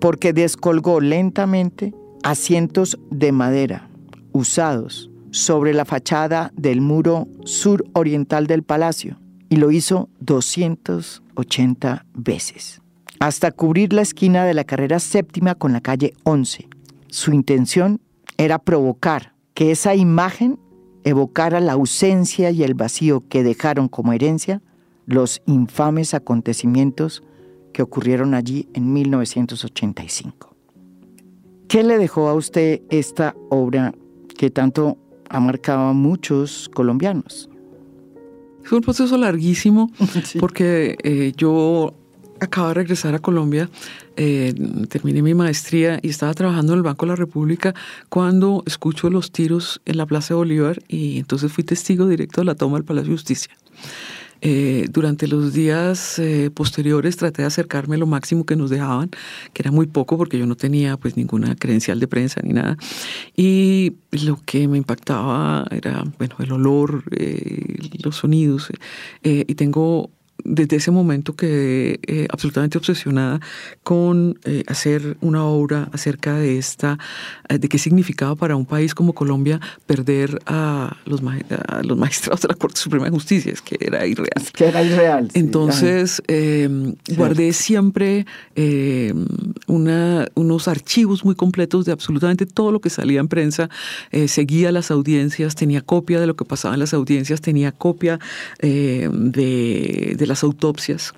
[0.00, 3.88] porque descolgó lentamente asientos de madera
[4.32, 12.82] usados sobre la fachada del muro suroriental del palacio y lo hizo 280 veces,
[13.18, 16.68] hasta cubrir la esquina de la carrera séptima con la calle 11.
[17.08, 18.00] Su intención
[18.38, 20.58] era provocar que esa imagen
[21.04, 24.62] evocara la ausencia y el vacío que dejaron como herencia
[25.04, 27.22] los infames acontecimientos
[27.72, 30.54] que ocurrieron allí en 1985.
[31.66, 33.92] ¿Qué le dejó a usted esta obra
[34.36, 34.96] que tanto
[35.28, 37.50] ha marcado a muchos colombianos?
[38.64, 39.90] Es un proceso larguísimo
[40.40, 41.94] porque eh, yo
[42.40, 43.68] acabo de regresar a Colombia,
[44.16, 44.54] eh,
[44.88, 47.74] terminé mi maestría y estaba trabajando en el Banco de la República
[48.08, 52.46] cuando escucho los tiros en la Plaza de Bolívar y entonces fui testigo directo de
[52.46, 53.52] la toma del Palacio de Justicia.
[54.40, 59.10] Eh, durante los días eh, posteriores traté de acercarme lo máximo que nos dejaban,
[59.52, 62.76] que era muy poco porque yo no tenía pues ninguna credencial de prensa ni nada.
[63.36, 67.02] Y lo que me impactaba era, bueno, el olor,
[68.04, 68.70] los sonidos.
[69.24, 70.10] y tengo
[70.44, 73.40] desde ese momento quedé eh, absolutamente obsesionada
[73.82, 76.98] con eh, hacer una obra acerca de esta,
[77.48, 82.48] eh, de qué significaba para un país como Colombia perder a los, los magistrados de
[82.48, 84.30] la Corte Suprema de Justicia, es que era irreal.
[84.36, 85.28] Es que era irreal.
[85.34, 89.26] Entonces, em, guardé siempre em,
[89.66, 93.68] una, unos archivos muy completos de absolutamente todo lo que salía en prensa,
[94.26, 98.18] seguía las audiencias, tenía copia de lo que pasaba en las audiencias, tenía copia
[98.60, 99.10] de,
[100.16, 101.14] de las autopsias,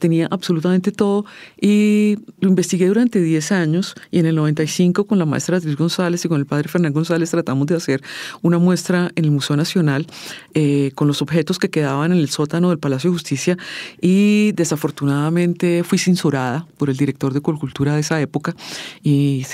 [0.00, 1.24] tenía absolutamente todo
[1.60, 6.24] y lo investigué durante 10 años y en el 95 con la maestra Beatriz González
[6.24, 8.02] y con el padre Fernán González tratamos de hacer
[8.42, 10.06] una muestra en el Museo Nacional
[10.54, 13.58] eh, con los objetos que quedaban en el sótano del Palacio de Justicia
[14.00, 18.54] y desafortunadamente fui censurada por el director de Cultura de esa época
[19.02, 19.44] y,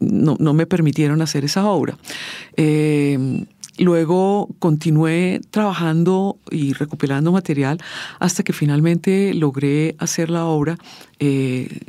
[0.00, 1.96] no, no, me permitieron hacer esa obra.
[2.56, 3.44] Eh,
[3.78, 7.78] Luego continué trabajando y recopilando material
[8.20, 10.78] hasta que finalmente logré hacer la obra,
[11.18, 11.80] eh,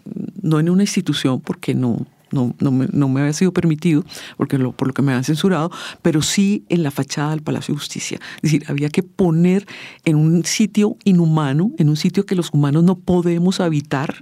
[0.41, 4.03] no en una institución, porque no, no, no, me, no, me, había sido permitido,
[4.35, 5.71] porque por lo que me habían censurado,
[6.01, 8.19] pero sí en la fachada del Palacio de Justicia.
[8.37, 9.67] Es decir, había que poner
[10.05, 14.15] en un sitio inhumano, en un sitio que los humanos no podemos habitar,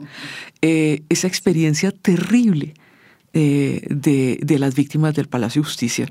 [0.62, 2.74] eh, esa experiencia terrible
[3.36, 6.08] eh, de, las víctimas del Palacio de Justicia.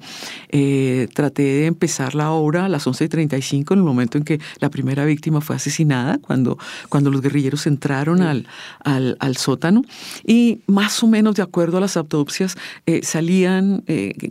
[0.49, 4.71] Eh, traté de empezar la obra a las 11.35, en el momento en que la
[4.71, 6.59] primera víctima fue asesinada, cuando,
[6.89, 8.49] cuando los guerrilleros entraron al,
[8.83, 9.83] al, sótano.
[10.27, 12.57] Y más o menos de acuerdo a las autopsias,
[12.87, 13.85] eh, salían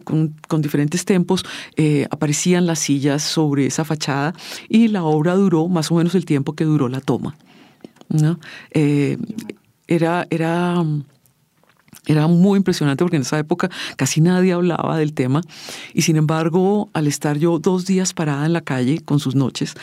[0.04, 1.45] con, con, diferentes tempos,
[2.10, 4.34] aparecían las sillas sobre esa fachada
[4.67, 7.38] y la obra duró más o menos el tiempo que duró la toma.
[8.10, 8.38] ¿no?
[9.88, 10.84] era, era
[12.12, 15.41] era muy impresionante porque en esa época casi nadie hablaba del tema
[15.93, 19.76] y sin embargo al estar yo dos días parada en la calle con sus noches,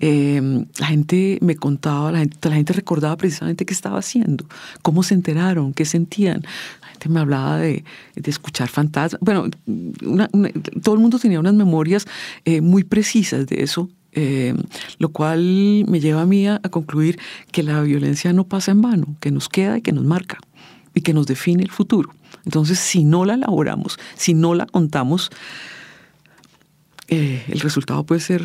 [0.00, 4.46] em, la gente me contaba, la gente, la gente recordaba precisamente qué estaba haciendo,
[4.82, 6.42] cómo se enteraron, qué sentían.
[6.82, 7.84] La gente me hablaba de,
[8.24, 9.20] escuchar fantasmas.
[9.20, 9.48] Bueno,
[10.82, 12.06] todo el mundo tenía unas memorias
[12.44, 14.56] eh, muy precisas de eso em,
[14.98, 17.18] lo cual me lleva a mí a, concluir
[17.50, 20.38] que la violencia no pasa en vano, que nos queda y que nos marca
[20.94, 22.14] y que nos define el futuro.
[22.44, 25.30] Entonces, si no la elaboramos, si no la contamos,
[27.08, 28.42] eh, el resultado puede ser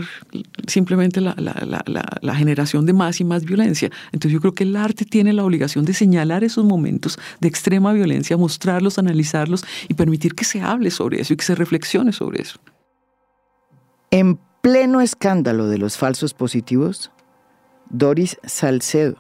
[0.67, 3.89] simplemente la, la, generación de más y más violencia.
[4.11, 7.93] Entonces yo creo que el arte tiene la obligación de señalar esos momentos de extrema
[7.93, 12.41] violencia, mostrarlos, analizarlos y permitir que se hable sobre eso y que se reflexione sobre
[12.41, 12.59] eso.
[14.11, 17.11] En pleno escándalo de los falsos positivos,
[17.89, 19.15] Doris Salcedo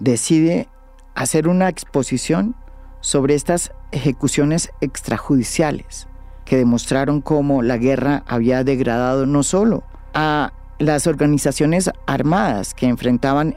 [0.00, 0.68] decide
[1.14, 2.56] hacer una exposición
[3.00, 6.08] sobre estas ejecuciones extrajudiciales
[6.44, 9.84] que demostraron cómo la guerra había degradado no solo
[10.14, 13.56] a las organizaciones armadas que enfrentaban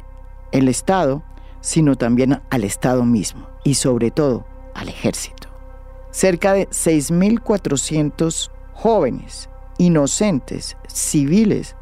[0.52, 1.24] el Estado,
[1.62, 5.48] sino también al Estado mismo y sobre todo al ejército.
[6.12, 11.76] Cerca de 6.400 jóvenes, inocentes, civiles,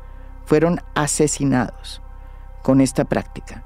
[0.46, 2.02] fueron asesinados
[2.62, 3.64] con esta práctica.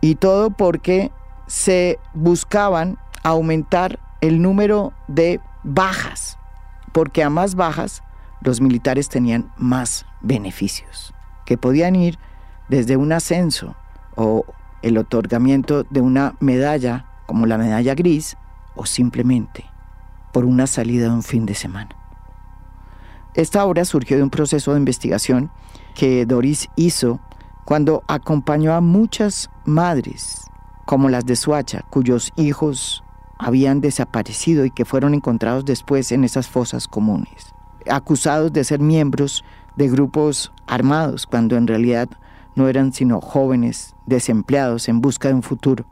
[0.00, 1.12] Y todo porque
[1.46, 6.38] se buscaban aumentar el número de bajas,
[6.92, 8.02] porque a más bajas
[8.40, 12.18] los militares tenían más beneficios, que podían ir
[12.68, 13.76] desde un ascenso
[14.16, 14.44] o
[14.82, 18.36] el otorgamiento de una medalla como la medalla gris
[18.74, 19.64] o simplemente
[20.32, 21.90] por una salida de un fin de semana.
[23.34, 25.50] Esta obra surgió de un proceso de investigación
[25.94, 27.20] que Doris hizo
[27.64, 30.50] cuando acompañó a muchas madres,
[30.84, 33.04] como las de Suacha, cuyos hijos
[33.40, 37.54] habían desaparecido y que fueron encontrados después en esas fosas comunes,
[37.88, 42.10] acusados de ser miembros de grupos armados cuando en realidad
[42.54, 45.86] no eran sino jóvenes desempleados en busca de un futuro.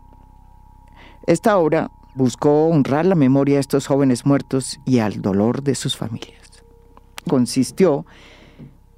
[1.27, 5.97] Esta obra buscó honrar la memoria de estos jóvenes muertos y al dolor de sus
[5.97, 6.63] familias.
[7.27, 8.05] Consistió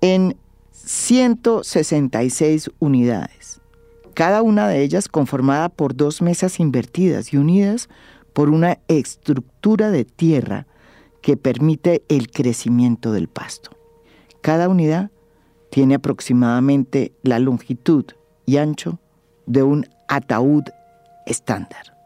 [0.01, 0.37] en
[0.73, 3.61] 166 unidades,
[4.15, 7.89] cada una de ellas conformada por dos mesas invertidas y unidas
[8.33, 10.67] por una estructura de tierra
[11.23, 13.71] que permite el crecimiento del pasto.
[14.41, 15.11] Cada unidad
[15.71, 18.05] tiene aproximadamente la longitud
[18.47, 18.99] y ancho
[19.47, 20.65] de un ataúd
[21.27, 21.97] estándar.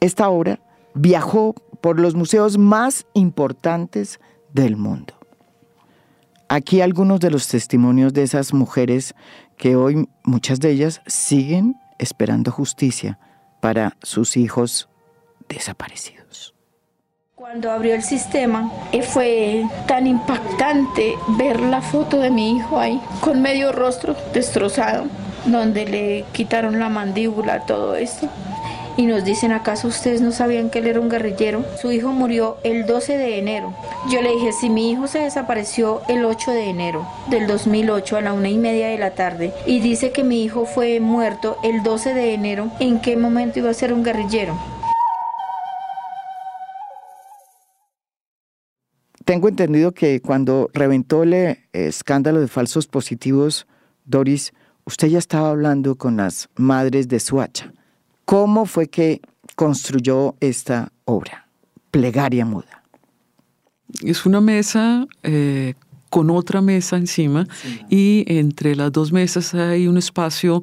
[0.00, 0.60] Esta obra
[0.94, 4.20] viajó por los museos más importantes
[4.52, 5.14] del mundo.
[6.48, 9.14] Aquí algunos de los testimonios de esas mujeres
[9.56, 13.18] que hoy muchas de ellas siguen esperando justicia
[13.62, 14.88] para sus hijos
[15.48, 16.52] desaparecidos.
[17.36, 23.00] Cuando abrió el sistema eh, fue tan impactante ver la foto de mi hijo ahí,
[23.20, 25.04] con medio rostro destrozado,
[25.46, 28.28] donde le quitaron la mandíbula, todo esto
[28.96, 31.64] y nos dicen, ¿acaso ustedes no sabían que él era un guerrillero?
[31.80, 33.74] Su hijo murió el 12 de enero.
[34.10, 38.20] Yo le dije, si mi hijo se desapareció el 8 de enero del 2008 a
[38.20, 41.82] la una y media de la tarde y dice que mi hijo fue muerto el
[41.82, 44.58] 12 de enero, ¿en qué momento iba a ser un guerrillero?
[49.24, 53.66] Tengo entendido que cuando reventó el escándalo de falsos positivos,
[54.04, 54.52] Doris
[54.84, 57.72] usted ya estaba hablando con las madres de Suacha.
[58.24, 59.20] ¿Cómo fue que
[59.56, 61.48] construyó esta obra,
[61.90, 62.82] Plegaria Muda?
[64.02, 65.74] Es una mesa eh,
[66.08, 67.46] con otra mesa encima
[67.88, 70.62] y entre las dos mesas hay un espacio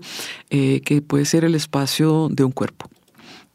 [0.50, 2.90] eh, que puede ser el espacio de un cuerpo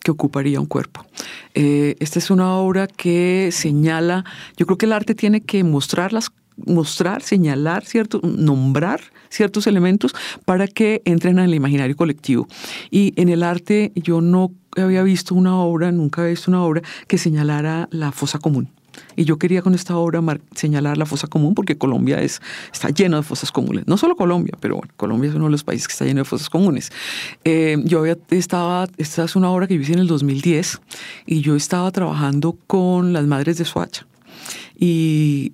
[0.00, 1.06] que ocuparía un cuerpo.
[1.54, 4.24] Eh, esta es una obra que señala,
[4.56, 6.30] yo creo que el arte tiene que mostrar las
[6.66, 9.00] mostrar, señalar, cierto, nombrar
[9.34, 12.46] ciertos elementos para que entren al imaginario colectivo.
[12.90, 16.82] Y en el arte yo no había visto una obra, nunca había visto una obra
[17.08, 18.68] que señalara la fosa común.
[19.16, 20.22] Y yo quería con esta obra
[20.54, 22.40] señalar la fosa común porque Colombia es,
[22.72, 23.86] está lleno de fosas comunes.
[23.86, 26.24] No solo Colombia, pero bueno, Colombia es uno de los países que está lleno de
[26.24, 26.90] fosas comunes.
[27.44, 30.80] Eh, yo había, estaba, esta es una obra que hice en el 2010
[31.26, 34.06] y yo estaba trabajando con las madres de Soacha.
[34.78, 35.52] Y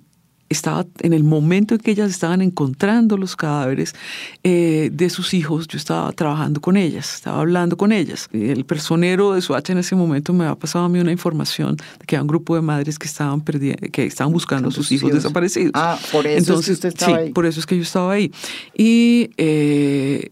[0.51, 3.95] estaba en el momento en que ellas estaban encontrando los cadáveres
[4.43, 8.29] eh, de sus hijos, yo estaba trabajando con ellas, estaba hablando con ellas.
[8.31, 12.05] El personero de Suacha en ese momento me había pasado a mí una información de
[12.05, 15.71] que había un grupo de madres que estaban que estaban buscando a sus hijos, desaparecidos.
[15.73, 18.31] Ah, por eso es que usted estaba sí, por eso es que yo estaba ahí.
[18.77, 20.31] Y eh,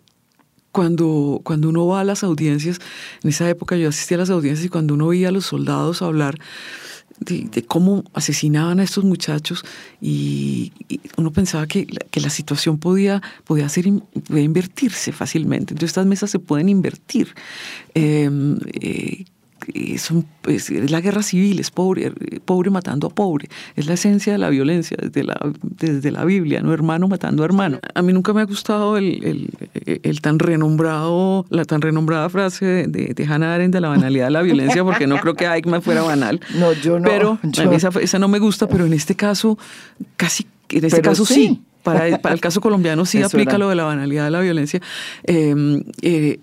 [0.72, 2.80] cuando, cuando uno va a las audiencias,
[3.24, 6.02] en esa época yo asistía a las audiencias y cuando uno veía a los soldados
[6.02, 6.40] hablar,
[7.20, 9.64] de, cómo asesinaban a estos muchachos
[10.02, 10.72] y,
[11.18, 13.86] uno pensaba que, que, la situación podía, podía, ser,
[14.28, 15.74] podía invertirse fácilmente.
[15.74, 17.36] Entonces estas mesas se pueden invertir.
[17.94, 19.26] Em, eh,
[19.74, 20.12] es,
[20.48, 22.12] es, la guerra civil, es pobre,
[22.46, 23.50] pobre matando a pobre.
[23.76, 26.74] Es la esencia de la violencia desde la, desde la Biblia, ¿no?
[26.74, 27.80] Hermano matando a hermano.
[27.94, 29.50] A mí nunca me ha gustado el,
[29.86, 34.32] el, tan renombrado, la tan renombrada frase de, de, Hannah Arendt de la banalidad de
[34.32, 36.40] la violencia, porque no creo que Eichmann fuera banal.
[36.56, 37.08] No, yo no.
[37.08, 37.40] Pero
[37.74, 39.58] esa, esa, no me gusta, pero en este caso,
[40.16, 41.62] casi, en este caso sí.
[41.84, 44.82] Para, para, el caso colombiano sí aplica lo de la banalidad de la violencia.
[45.24, 46.40] Em, eh,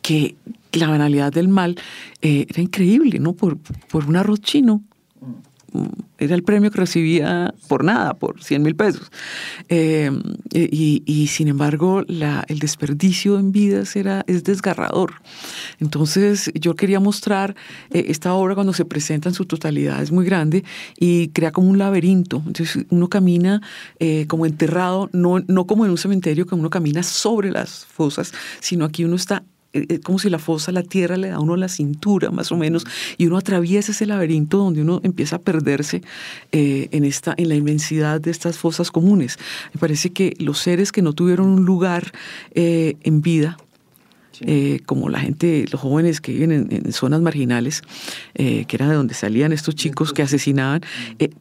[0.00, 0.34] que
[0.78, 1.76] la banalidad del mal
[2.20, 3.34] eh, era increíble, ¿no?
[3.34, 4.82] Por, por un arroz chino.
[6.18, 9.10] Era el premio que recibía por nada, por 100 mil pesos.
[9.70, 10.10] Eh,
[10.52, 15.14] y, sin embargo, la, el desperdicio en vidas era, es desgarrador.
[15.80, 17.56] Entonces, yo quería mostrar
[17.90, 20.62] eh, esta obra cuando se presenta en su totalidad, es muy grande
[21.00, 22.42] y crea como un laberinto.
[22.46, 23.62] Entonces, uno camina
[24.28, 28.84] como enterrado, no, no como en un cementerio, que uno camina sobre las fosas, sino
[28.84, 31.40] aquí uno está es eh, eh, como si la fosa, la tierra le da a
[31.40, 32.86] uno la cintura, más o menos,
[33.18, 36.02] y uno atraviesa ese laberinto donde uno empieza a perderse
[36.52, 39.38] eh, en, esta, en la inmensidad de estas fosas comunes.
[39.74, 42.12] Me parece que los seres que no tuvieron un lugar
[42.54, 43.56] en vida,
[44.86, 47.82] como la gente, los jóvenes que viven en, zonas marginales,
[48.34, 50.82] que era de donde salían estos chicos que asesinaban,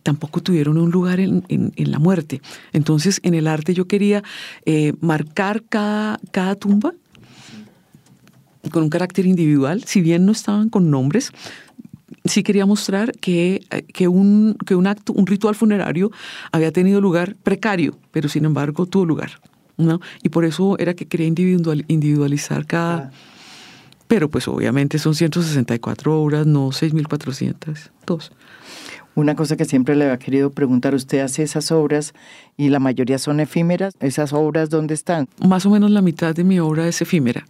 [0.03, 2.41] tampoco tuvieron un lugar en, en, la muerte.
[2.73, 4.23] Entonces, en el arte yo quería
[4.99, 6.93] marcar cada, cada tumba
[8.69, 11.31] con un carácter individual, si bien no estaban con nombres,
[12.25, 13.61] sí quería mostrar que,
[13.93, 16.11] que, un, que un acto, un ritual funerario
[16.51, 19.31] había tenido lugar precario, pero sin embargo tuvo lugar.
[19.77, 19.99] ¿no?
[20.21, 23.11] Y por eso era que quería individual, individualizar cada...
[24.07, 28.31] Pero pues obviamente son 164 obras, no 6.402.
[29.15, 32.13] Una cosa que siempre le había querido preguntar, usted hace esas obras
[32.57, 35.27] y la mayoría son efímeras, ¿esas obras dónde están?
[35.45, 37.45] Más o menos la mitad de mi obra es efímera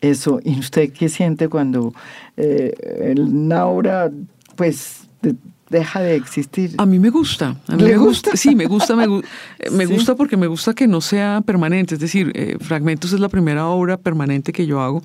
[0.00, 0.40] eso.
[0.44, 1.92] ¿Y usted qué siente cuando
[2.36, 4.10] eh, una obra,
[4.56, 5.08] pues,
[5.70, 6.74] deja de existir.
[6.78, 7.56] A mí me gusta.
[7.66, 8.36] A mí me gusta?
[8.36, 8.96] Sí, me gusta.
[8.96, 9.06] Me,
[9.72, 11.94] me gusta porque me gusta que no sea permanente.
[11.94, 15.02] Es decir, eh, Fragmentos es la primera obra permanente que yo hago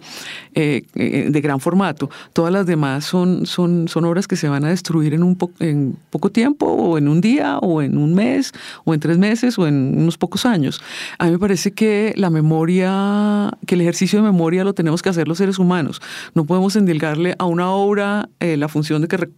[0.54, 2.10] eh, eh, de gran formato.
[2.34, 5.98] Todas las demás son, son, son obras que se van a destruir en, un en
[6.10, 8.52] poco tiempo, o en un día, o en un mes,
[8.86, 10.82] o en tres meses, o en unos pocos años.
[11.18, 15.10] A mí me parece que la memoria, que el ejercicio de memoria lo tenemos que
[15.10, 16.02] hacer los seres humanos.
[16.34, 19.30] No podemos endilgarle a una obra la función de que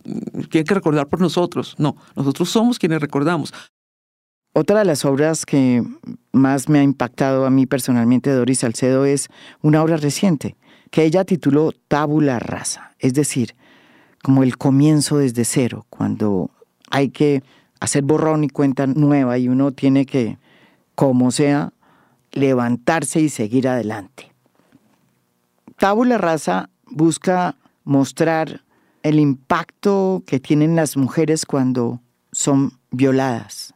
[0.49, 3.53] tiene que recordar nosotros, no, nosotros somos quienes recordamos.
[4.53, 5.83] Otra de las obras que
[6.31, 9.27] más me ha impactado a mí personalmente, Doris Salcedo, es
[9.61, 10.55] una obra reciente
[10.91, 13.55] que ella tituló Tábula Rasa, es decir,
[14.23, 16.51] como el comienzo desde cero, cuando
[16.89, 17.43] hay que
[17.79, 20.37] hacer borrón y cuenta nueva y uno tiene que,
[20.95, 21.73] como sea,
[22.31, 24.31] levantarse y seguir adelante.
[25.77, 28.61] Tábula Rasa busca mostrar
[29.05, 32.01] el impacto que tienen las mujeres cuando
[32.31, 33.75] son violadas,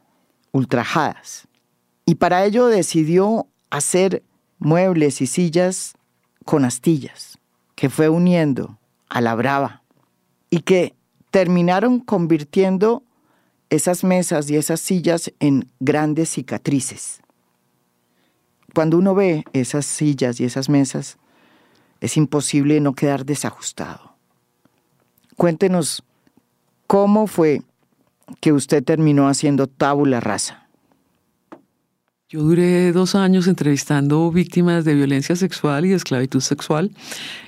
[0.50, 1.46] ultrajadas.
[2.04, 4.24] Y para ello decidió hacer
[4.58, 5.94] muebles y sillas
[6.44, 7.38] con astillas,
[7.76, 8.76] que fue uniendo
[9.08, 9.84] a la brava
[10.50, 10.96] y que
[11.30, 13.04] terminaron convirtiendo
[13.68, 17.20] esas mesas y esas sillas en grandes cicatrices.
[18.74, 21.18] cuando uno ve esas sillas y esas mesas,
[22.00, 24.09] es imposible no quedar desajustado.
[25.40, 26.02] Cuéntenos
[26.86, 27.62] cómo fue
[28.42, 30.68] que usted terminó haciendo tabula rasa.
[32.28, 36.90] Yo duré dos años entrevistando víctimas de violencia sexual y de esclavitud sexual,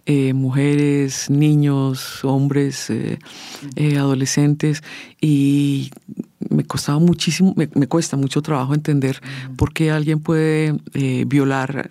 [0.07, 3.19] eh, mujeres, niños, hombres, eh,
[3.77, 4.83] eh, adolescentes,
[5.21, 5.91] y
[6.49, 9.21] me costaba muchísimo, me, me, cuesta mucho trabajo entender
[9.59, 10.79] por qué alguien puede
[11.27, 11.91] violar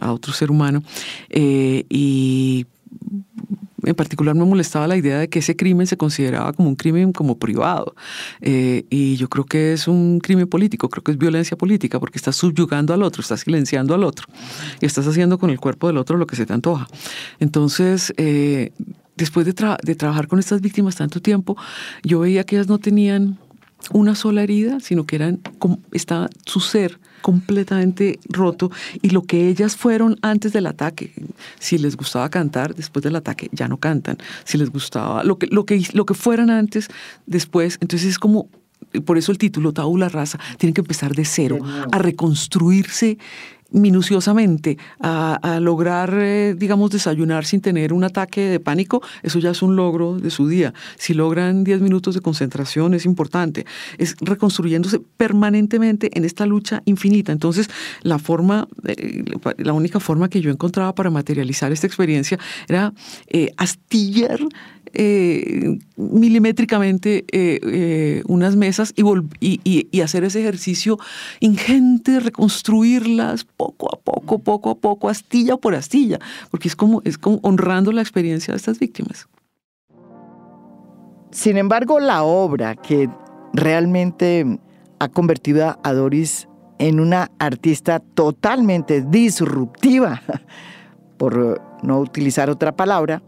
[0.00, 0.82] a otro ser humano
[1.30, 2.66] y
[3.84, 7.12] en particular me molestaba la idea de que ese crimen se consideraba como un crimen
[7.12, 7.94] como privado.
[8.40, 12.18] Eh, y yo creo que es un crimen político, creo que es violencia política, porque
[12.18, 14.26] estás subyugando al otro, estás silenciando al otro
[14.80, 16.88] y estás haciendo con el cuerpo del otro lo que se te antoja.
[17.38, 18.72] Entonces, eh,
[19.16, 21.56] después de, trabajar con estas víctimas tanto tiempo,
[22.02, 23.38] yo veía que ellas no tenían
[23.92, 25.40] una sola herida, sino que eran,
[25.92, 28.70] estaba su ser completamente roto
[29.02, 31.12] y lo que ellas fueron antes del ataque,
[31.58, 35.46] si les gustaba cantar, después del ataque ya no cantan, si les gustaba lo que,
[35.48, 36.88] lo que, lo que fueran antes,
[37.26, 38.48] después, entonces es como,
[39.04, 41.58] por eso el título, Tabula Raza, tienen que empezar de cero,
[41.92, 43.18] a reconstruirse
[43.70, 49.62] minuciosamente a, lograr, eh, digamos, desayunar sin tener un ataque de pánico, eso ya es
[49.62, 50.72] un logro de su día.
[50.96, 53.66] Si logran 10 minutos de concentración es importante.
[53.98, 57.32] Es reconstruyéndose permanentemente en esta lucha infinita.
[57.32, 57.68] Entonces,
[58.02, 59.24] la forma, eh,
[59.58, 62.38] la única forma que yo encontraba para materializar esta experiencia
[62.68, 62.92] era
[63.28, 64.40] eh, astillar
[64.94, 70.98] eh, milimétricamente eh, eh, unas mesas y, hacer ese ejercicio
[71.40, 76.18] ingente reconstruirlas poco a poco, poco a poco, astilla por astilla,
[76.50, 79.28] porque es como, es como honrando la experiencia de estas víctimas.
[81.30, 83.10] Sin embargo, la obra que
[83.52, 84.58] realmente
[84.98, 90.22] ha convertido a Doris en una artista totalmente disruptiva,
[91.18, 93.22] por no utilizar otra palabra,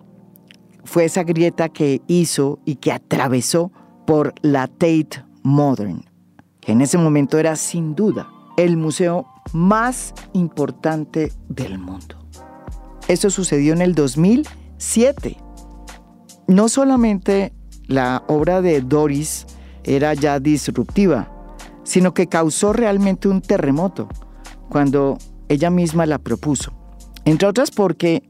[0.85, 3.73] fue esa grieta que hizo y que atravesó
[4.07, 6.05] por la Tate Modern,
[6.61, 12.17] que en ese momento era sin duda el museo más importante del mundo.
[13.09, 15.37] Eso sucedió en el 2007.
[16.47, 17.53] No solamente
[17.87, 19.47] la obra de Doris
[19.85, 21.31] era ya disruptiva,
[21.83, 24.09] sino que causó realmente un terremoto
[24.69, 25.19] cuando
[25.49, 26.73] ella misma la propuso.
[27.25, 28.23] Entre otras porque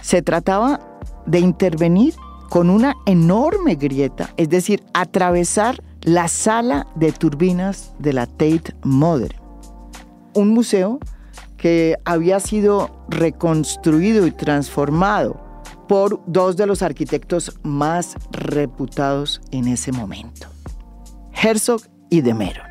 [0.00, 0.80] se trataba
[1.26, 2.14] de intervenir
[2.48, 9.38] con una enorme grieta, es decir, atravesar la sala de turbinas de la Tate Modern.
[10.34, 10.98] Un museo
[11.56, 15.40] que había sido reconstruido y transformado
[15.88, 20.48] por dos de los arquitectos más reputados en ese momento,
[21.32, 22.62] Herzog y de Mero.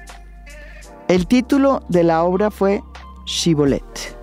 [1.08, 2.82] El título de la obra fue
[3.26, 4.16] Shibboleth,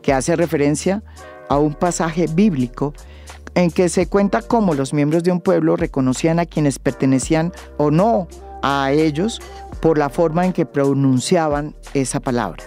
[0.00, 1.02] que hace referencia
[1.52, 2.94] a un pasaje bíblico
[3.54, 7.90] en que se cuenta cómo los miembros de un pueblo reconocían a quienes pertenecían o
[7.90, 8.26] no
[8.62, 9.38] a ellos
[9.80, 12.64] por la forma en que pronunciaban esa palabra.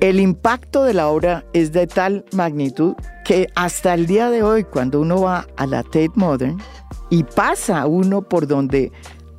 [0.00, 2.94] El impacto de la obra es de tal magnitud
[3.26, 6.56] que hasta el día de hoy, cuando uno va a la Tate Modern
[7.10, 8.90] y pasa uno por donde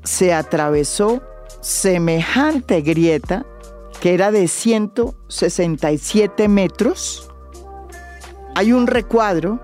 [0.04, 1.24] se atravesó
[1.62, 3.48] semejante grieta,
[4.00, 7.29] que era de 167 metros,
[8.56, 9.60] hay un recuadro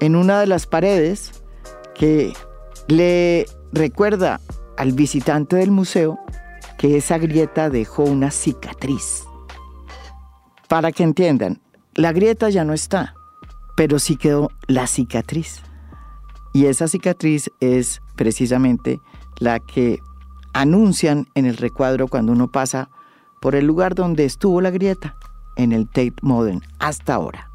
[0.00, 1.42] en una de las paredes
[1.94, 2.32] que
[2.88, 4.40] le recuerda
[4.76, 6.18] al visitante del museo
[6.78, 9.24] que esa grieta dejó una cicatriz.
[10.68, 11.60] Para que entiendan,
[11.94, 13.14] la grieta ya no está,
[13.76, 15.62] pero sí quedó la cicatriz.
[16.52, 19.00] Y esa cicatriz es precisamente
[19.38, 20.00] la que
[20.54, 22.90] anuncian en el recuadro cuando uno pasa
[23.40, 25.16] por el lugar donde estuvo la grieta,
[25.56, 27.51] en el Tate Modern, hasta ahora.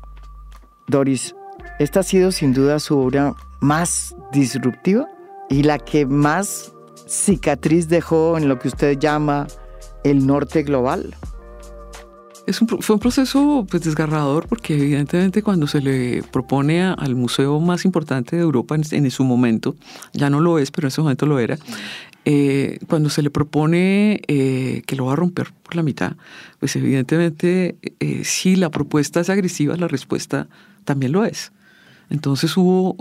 [0.88, 1.36] Doris,
[1.80, 5.08] esta ha sido sin duda su obra más disruptiva
[5.50, 6.74] y la que más
[7.08, 9.48] cicatriz dejó en lo que usted llama
[10.04, 11.16] el norte global.
[12.46, 17.60] Es un, fue un proceso pues, desgarrador porque evidentemente cuando se le propone al museo
[17.60, 19.76] más importante de Europa en, su momento,
[20.14, 21.58] ya no lo es, pero en ese momento lo era,
[22.24, 26.14] eh, cuando se le propone eh, que lo va a romper por la mitad,
[26.60, 30.48] pues evidentemente eh, si la propuesta es agresiva, la respuesta
[30.88, 31.52] también lo es.
[32.10, 32.94] Entonces hubo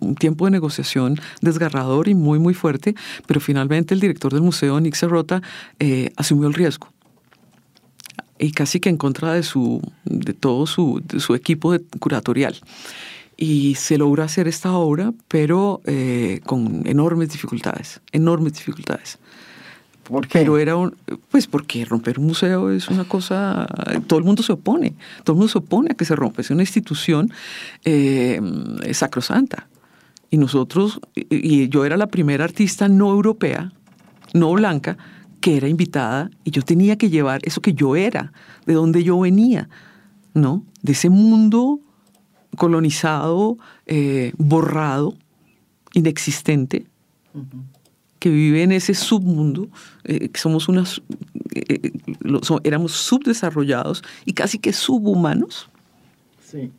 [0.00, 2.94] un tiempo de negociación desgarrador y muy, muy fuerte,
[3.26, 5.42] pero finalmente el director del museo, Nick Serrota,
[5.78, 6.92] eh, asumió el riesgo.
[8.38, 12.60] Y casi que en contra de, su, de todo su, su equipo curatorial.
[13.38, 19.18] Y se logra hacer esta obra, pero eh, con enormes dificultades, enormes dificultades
[20.08, 20.38] ¿Por qué?
[20.38, 20.94] Pero era un,
[21.30, 23.66] pues porque romper un museo es una cosa,
[24.06, 24.94] todo el mundo se opone,
[25.24, 27.32] todo el mundo se opone a que se rompa, es una institución
[27.84, 28.40] eh,
[28.92, 29.68] sacrosanta.
[30.30, 33.72] Y nosotros, y yo era la primera artista no europea,
[34.34, 34.96] no blanca,
[35.40, 38.32] que era invitada y yo tenía que llevar eso que yo era,
[38.66, 39.68] de donde yo venía,
[40.34, 40.64] ¿no?
[40.82, 41.80] De ese mundo
[42.56, 45.14] colonizado, eh, borrado,
[45.94, 46.86] inexistente,
[48.18, 49.68] que vive en ese submundo,
[50.04, 51.02] eh, que somos unas,
[51.54, 51.92] eh,
[52.64, 55.68] éramos subdesarrollados y casi que subhumanos.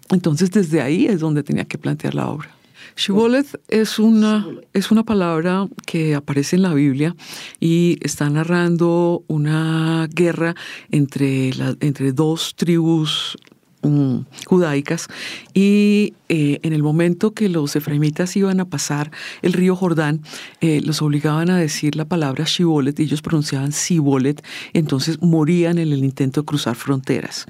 [0.09, 2.49] Entonces desde ahí es donde tenía que plantear la obra.
[2.95, 7.15] Shibboleth es una, es una palabra que aparece en la Biblia
[7.59, 10.55] y está narrando una guerra
[10.89, 13.37] entre, entre dos tribus
[13.81, 15.07] mm, judaicas
[15.53, 19.11] y eh, en el momento que los efraimitas iban a pasar
[19.41, 20.21] el río Jordán,
[20.59, 25.93] eh, los obligaban a decir la palabra Shibolet y ellos pronunciaban Sibolet, entonces morían en
[25.93, 27.45] el intento de cruzar fronteras.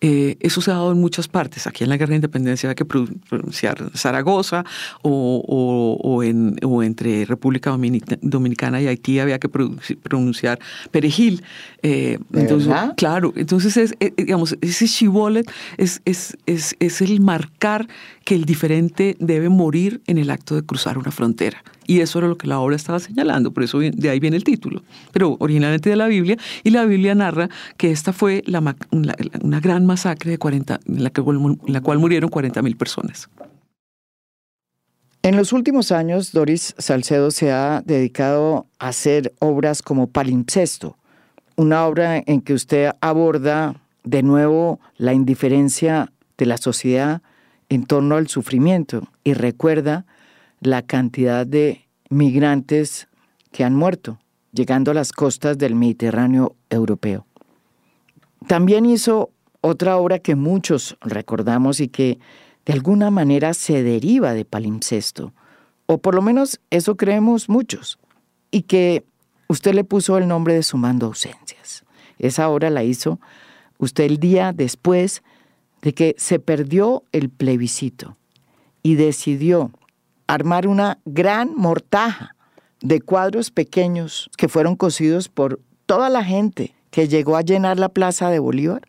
[0.00, 1.66] Eh, eso se ha dado en muchas partes.
[1.66, 4.64] Aquí en la Guerra de Independencia había que pronunciar Zaragoza
[5.02, 7.76] o, en, entre República
[8.22, 10.58] Dominicana y Haití había que pronunciar
[10.90, 11.42] Perejil.
[11.82, 17.88] entonces, claro, entonces es, digamos, ese Shibolet es, es, es, es el marcar
[18.24, 21.62] que el diferente debe morir en el acto de cruzar una frontera.
[21.86, 24.44] Y eso era lo que la obra estaba señalando, por eso de ahí viene el
[24.44, 24.82] título.
[25.12, 28.42] Pero originalmente de la Biblia, y la Biblia narra que esta fue
[28.90, 33.28] una gran masacre de 40, en, la, que, en la cual murieron 40.000 personas.
[35.22, 40.98] En los últimos años, Doris Salcedo se ha dedicado a hacer obras como Palimpsesto,
[41.56, 43.74] una obra en que usted aborda
[44.04, 47.22] de nuevo la indiferencia de la sociedad
[47.68, 50.06] en torno al sufrimiento y recuerda
[50.60, 53.08] la cantidad de migrantes
[53.50, 54.18] que han muerto
[54.52, 57.26] llegando a las costas del Mediterráneo europeo.
[58.46, 59.30] También hizo
[59.60, 62.18] otra obra que muchos recordamos y que
[62.66, 65.32] de alguna manera se deriva de palimpsesto,
[65.86, 67.98] o por lo menos eso creemos muchos,
[68.50, 69.04] y que
[69.48, 71.84] usted le puso el nombre de Sumando Ausencias.
[72.18, 73.20] Esa obra la hizo
[73.78, 75.22] usted el día después
[75.82, 78.16] de que se perdió el plebiscito
[78.82, 79.70] y decidió
[80.26, 82.34] armar una gran mortaja
[82.80, 87.88] de cuadros pequeños que fueron cosidos por toda la gente que llegó a llenar la
[87.88, 88.82] plaza de Bolívar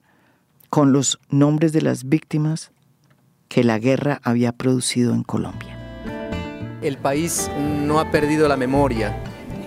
[0.70, 2.72] con los nombres de las víctimas
[3.48, 5.78] que la guerra había producido en Colombia.
[6.82, 9.18] El país no ha perdido la memoria.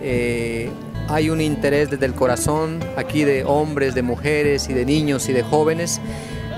[0.01, 0.71] Eh,
[1.09, 5.33] hay un interés desde el corazón aquí de hombres, de mujeres y de niños y
[5.33, 6.01] de jóvenes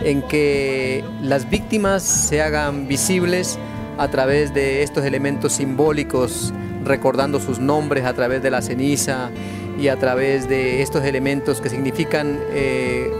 [0.03, 3.59] en que las víctimas se hagan visibles
[3.99, 6.53] a través de estos elementos simbólicos,
[6.85, 9.31] recordando sus nombres a través de la ceniza
[9.79, 13.11] y a través de estos elementos que significan eh,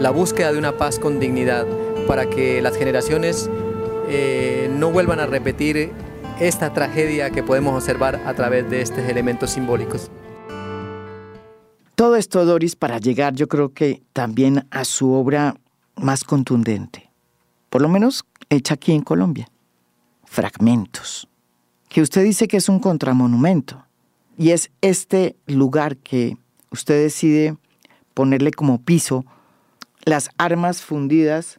[0.00, 1.66] la búsqueda de una paz con dignidad,
[2.06, 3.48] para que las generaciones
[4.08, 5.92] eh, no vuelvan a repetir
[6.40, 10.10] esta tragedia que podemos observar a través de estos elementos simbólicos.
[11.98, 15.56] Todo esto, Doris, para llegar yo creo que también a su obra
[15.96, 17.10] más contundente,
[17.70, 19.48] por lo menos hecha aquí en Colombia.
[20.24, 21.26] Fragmentos,
[21.88, 23.84] que usted dice que es un contramonumento,
[24.36, 26.36] y es este lugar que
[26.70, 27.56] usted decide
[28.14, 29.24] ponerle como piso
[30.04, 31.58] las armas fundidas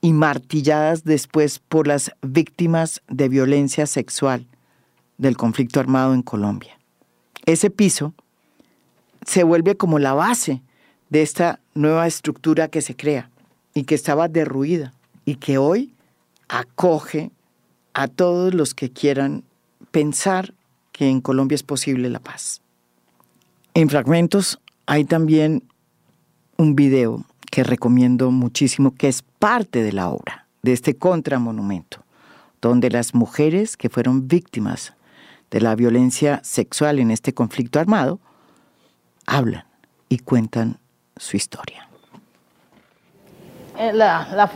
[0.00, 4.48] y martilladas después por las víctimas de violencia sexual
[5.16, 6.76] del conflicto armado en Colombia.
[7.44, 8.14] Ese piso
[9.26, 10.62] se vuelve como la base
[11.10, 13.30] de esta nueva estructura que se crea
[13.74, 15.92] y que estaba derruida y que hoy
[16.48, 17.30] acoge
[17.92, 19.44] a todos los que quieran
[19.90, 20.54] pensar
[20.92, 22.62] que en Colombia es posible la paz.
[23.74, 25.62] En fragmentos hay también
[26.56, 32.04] un video que recomiendo muchísimo, que es parte de la obra, de este contramonumento,
[32.62, 34.94] donde las mujeres que fueron víctimas
[35.50, 38.20] de la violencia sexual en este conflicto armado
[39.26, 39.64] hablan
[40.08, 40.78] y cuentan
[41.16, 41.88] su historia.
[43.78, 44.50] Eh, la,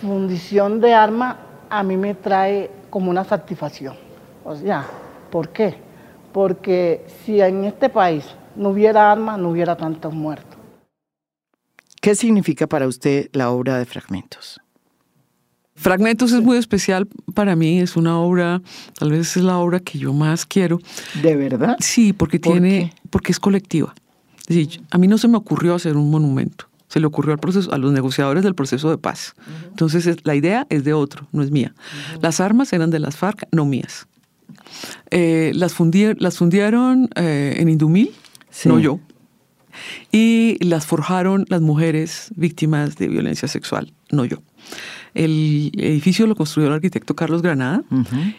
[0.00, 1.36] fundición de arma
[1.68, 3.96] a mí me trae como una satisfacción.
[4.44, 4.86] O sea,
[5.30, 5.74] ¿por qué?
[6.32, 10.58] Porque si en este país no hubiera armas, no hubiera tantos muertos.
[12.00, 14.60] ¿Qué significa para usted la obra de Fragmentos?
[15.74, 18.60] Fragmentos es muy especial para mí, es una obra,
[18.98, 20.78] tal vez es la obra que yo más quiero.
[21.22, 21.76] ¿De verdad?
[21.80, 23.94] Sí, porque tiene, porque es colectiva.
[24.90, 27.78] A mí no se me ocurrió hacer un monumento se le ocurrió al proceso, a
[27.78, 29.34] los negociadores del proceso de paz.
[29.70, 31.74] Entonces, la idea es de otro, no es mía.
[32.20, 34.06] Las armas eran de las FARC, no mías.
[35.10, 35.74] Eh, las,
[36.18, 38.10] las fundieron eh, en Indumil.
[38.66, 39.00] no yo.
[40.10, 44.42] Y las forjaron las mujeres víctimas de violencia sexual, no yo.
[45.14, 47.84] El edificio lo construyó el arquitecto Carlos Granada.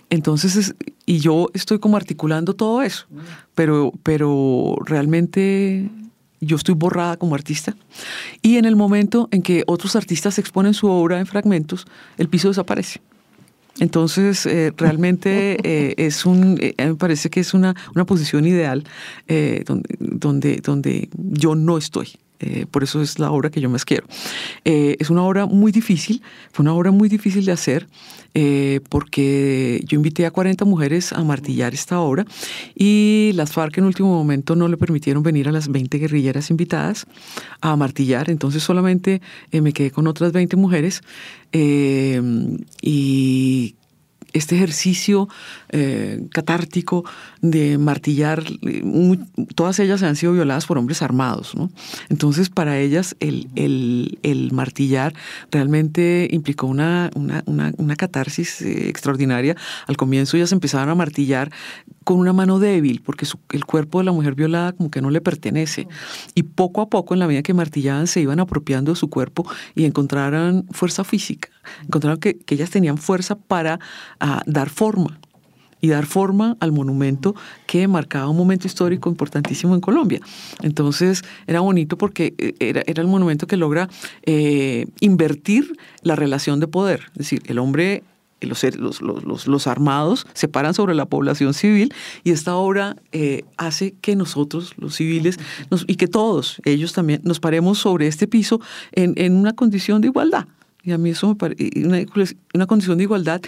[0.09, 3.05] Entonces, y yo estoy como articulando todo eso,
[3.55, 5.89] pero, pero realmente
[6.41, 7.75] yo estoy borrada como artista.
[8.41, 11.85] Y en el momento en que otros artistas exponen su obra en fragmentos,
[12.17, 13.01] el piso desaparece.
[13.79, 18.83] Entonces, eh, realmente eh, es un, eh, me parece que es una, una posición ideal
[19.65, 22.09] donde, donde, donde yo no estoy.
[22.71, 24.07] Por eso es la obra que yo más quiero.
[24.63, 26.21] es una obra muy difícil,
[26.51, 27.87] fue una obra muy difícil de hacer.
[28.35, 32.25] Eh, porque yo invité a 40 mujeres a martillar esta obra
[32.73, 37.05] y las FARC en último momento no le permitieron venir a las 20 guerrilleras invitadas
[37.61, 39.21] a martillar, entonces solamente
[39.51, 41.03] eh, me quedé con otras 20 mujeres
[41.51, 42.19] eh,
[42.81, 43.75] y
[44.33, 45.29] este ejercicio
[45.69, 47.05] eh, catártico
[47.43, 48.41] de martillar,
[49.53, 51.69] todas ellas han sido violadas por hombres armados, ¿no?
[52.07, 53.49] Entonces, para ellas el,
[54.23, 55.13] el, martillar
[55.51, 59.57] realmente implicó una, una, una, catarsis eh, extraordinaria.
[59.87, 61.51] Al comienzo ellas empezaban a martillar
[62.05, 65.19] con una mano débil, porque el cuerpo de la mujer violada como que no le
[65.19, 65.89] pertenece.
[66.35, 69.45] Y poco a poco, en la medida que martillaban, se iban apropiando de su cuerpo
[69.75, 71.49] y encontraron fuerza física.
[71.83, 73.81] Encontraron que, que ellas tenían fuerza para
[74.21, 75.19] ah, dar forma
[75.83, 77.35] y dar forma al monumento
[77.67, 80.21] que marcaba un momento histórico importantísimo en Colombia.
[80.61, 83.89] Entonces era bonito porque eh, era, era el monumento que logra
[84.25, 87.01] eh, invertir la relación de poder.
[87.11, 88.01] Es decir, el hombre
[88.39, 88.63] los,
[89.01, 94.15] los, los, armados se paran sobre la población civil y esta obra eh, hace que
[94.15, 95.37] nosotros, los civiles,
[95.87, 98.61] y que todos ellos también nos paremos sobre este piso
[98.93, 100.47] en, en una condición de igualdad.
[100.83, 101.99] Y a mí eso me parece una,
[102.53, 103.41] una, condición de igualdad.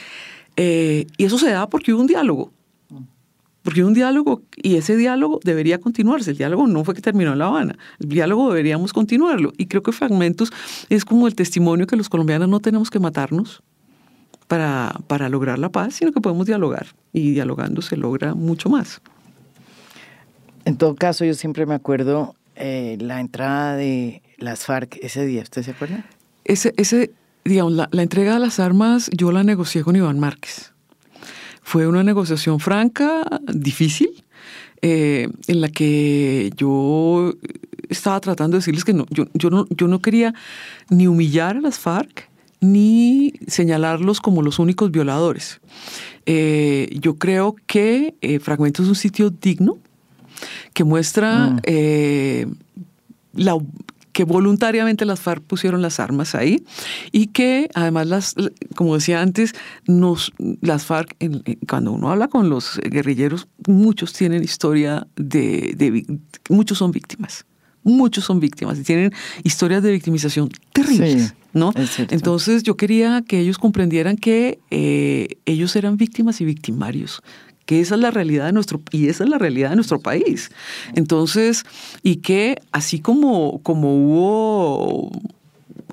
[0.58, 2.52] Eh, y eso se da porque hubo un diálogo.
[3.64, 6.32] Porque hubo un diálogo y ese diálogo debería continuarse.
[6.32, 7.78] El diálogo no fue que terminó en La Habana.
[8.00, 9.54] El diálogo deberíamos continuarlo.
[9.58, 10.52] Y creo que Fragmentos
[10.90, 13.64] es como el testimonio que los colombianos no tenemos que matarnos,
[14.48, 19.02] para, para lograr la paz, sino que podemos dialogar y dialogando se logra mucho más.
[20.66, 25.44] En todo caso, yo siempre me acuerdo eh, la entrada de las FARC ese día,
[25.44, 26.06] ¿usted se acuerda?
[26.44, 27.12] Ese, ese
[27.46, 30.74] digamos, la, entrega de las armas yo la negocié con Iván Márquez.
[31.62, 34.24] Fue una negociación franca, difícil,
[34.82, 37.34] eh, en la que yo
[37.90, 40.34] estaba tratando de decirles que no, yo, yo, no, yo no quería
[40.90, 42.30] ni humillar a las FARC,
[42.62, 45.62] ni señalarlos como los únicos violadores.
[46.26, 49.78] Eh, yo creo que eh, Fragmento es un sitio digno
[50.74, 51.60] que muestra mm.
[53.34, 53.58] la,
[54.16, 56.64] que voluntariamente las FARC pusieron las armas ahí
[57.12, 58.36] y que además las
[58.74, 59.54] como decía antes
[59.88, 61.18] nos las FARC
[61.68, 66.06] cuando uno habla con los guerrilleros muchos tienen historia de
[66.50, 67.46] muchos son víctimas
[67.84, 69.12] muchos son víctimas y tienen
[69.44, 71.36] historias de victimización terribles.
[71.54, 71.72] ¿no?
[72.10, 77.22] Entonces yo quería que ellos comprendieran que eh, ellos eran víctimas y victimarios,
[77.66, 80.52] que esa es la realidad de nuestro y esa es la realidad de nuestro país.
[80.94, 81.64] Entonces,
[82.04, 85.12] y que así como, como hubo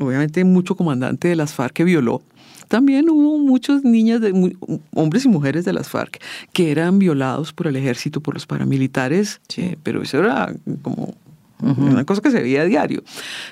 [0.01, 2.23] obviamente mucho comandante de las FARC que violó,
[2.69, 4.57] también hubo muchas niñas, de,
[4.95, 6.23] hombres y mujeres de las FARC,
[6.55, 11.15] que eran violados por el ejército, por los paramilitares, eh, pero eso era como
[11.63, 13.03] una cosa que se veía a diario.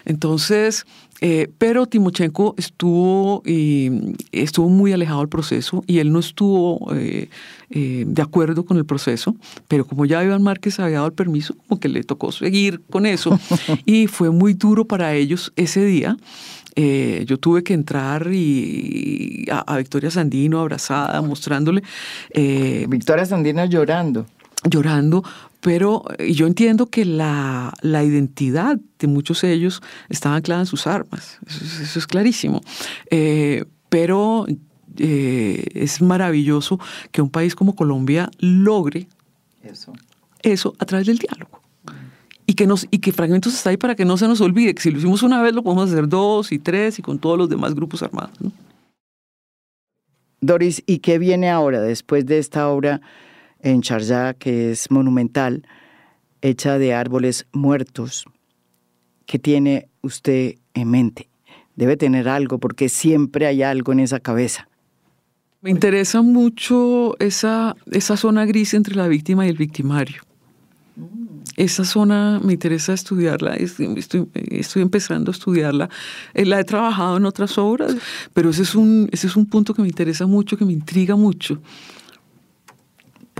[0.05, 0.87] Entonces,
[1.23, 7.29] eh, pero Timochenko estuvo, y estuvo muy alejado del proceso y él no estuvo eh,
[7.69, 9.37] eh, de acuerdo con el proceso,
[9.69, 13.05] pero como ya Iván Márquez había dado el permiso, como que le tocó seguir con
[13.05, 13.39] eso
[13.85, 16.17] y fue muy duro para ellos ese día.
[17.27, 21.83] yo tuve que entrar y a, Victoria Sandino abrazada, mostrándole.
[22.89, 24.25] Victoria Sandino llorando
[24.69, 25.25] llorando,
[25.61, 31.39] pero yo entiendo que la, identidad de muchos de ellos estaba anclada en sus armas,
[31.47, 32.63] eso, es clarísimo.
[33.11, 34.47] Eh, pero
[34.97, 36.81] eh, es maravilloso
[37.13, 39.07] que un país como Colombia logre
[39.63, 39.93] eso,
[40.43, 41.61] eso a través del diálogo.
[42.47, 44.83] Y que, nos, y que Fragmentos está ahí para que no se nos olvide, que
[44.83, 47.49] si lo hicimos una vez lo podemos hacer dos y tres y con todos los
[47.49, 48.33] demás grupos armados.
[50.41, 53.03] Doris, ¿y qué viene ahora después de esta obra?
[53.63, 55.67] En Charjá, que es monumental,
[56.43, 58.25] hecha de árboles muertos.
[59.27, 61.29] ¿Qué tiene usted en mente?
[61.77, 64.69] Debe tener algo, porque siempre hay algo en esa cabeza.
[65.63, 70.23] Me interesa mucho esa, esa zona gris entre la víctima y el victimario.
[71.57, 73.95] Esa zona me interesa estudiarla, estoy,
[74.51, 75.91] estoy, empezando a estudiarla.
[76.33, 77.95] Eh, la he trabajado en otras obras,
[78.33, 81.17] pero ese es, un, ese es un punto que me interesa mucho, que me intriga
[81.17, 81.61] mucho.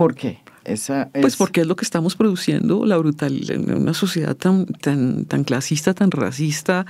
[0.01, 0.39] ¿Por qué?
[0.63, 5.43] Pues porque es lo que estamos produciendo, la brutalidad, en una sociedad tan, tan, tan
[5.43, 6.87] clasista, tan racista,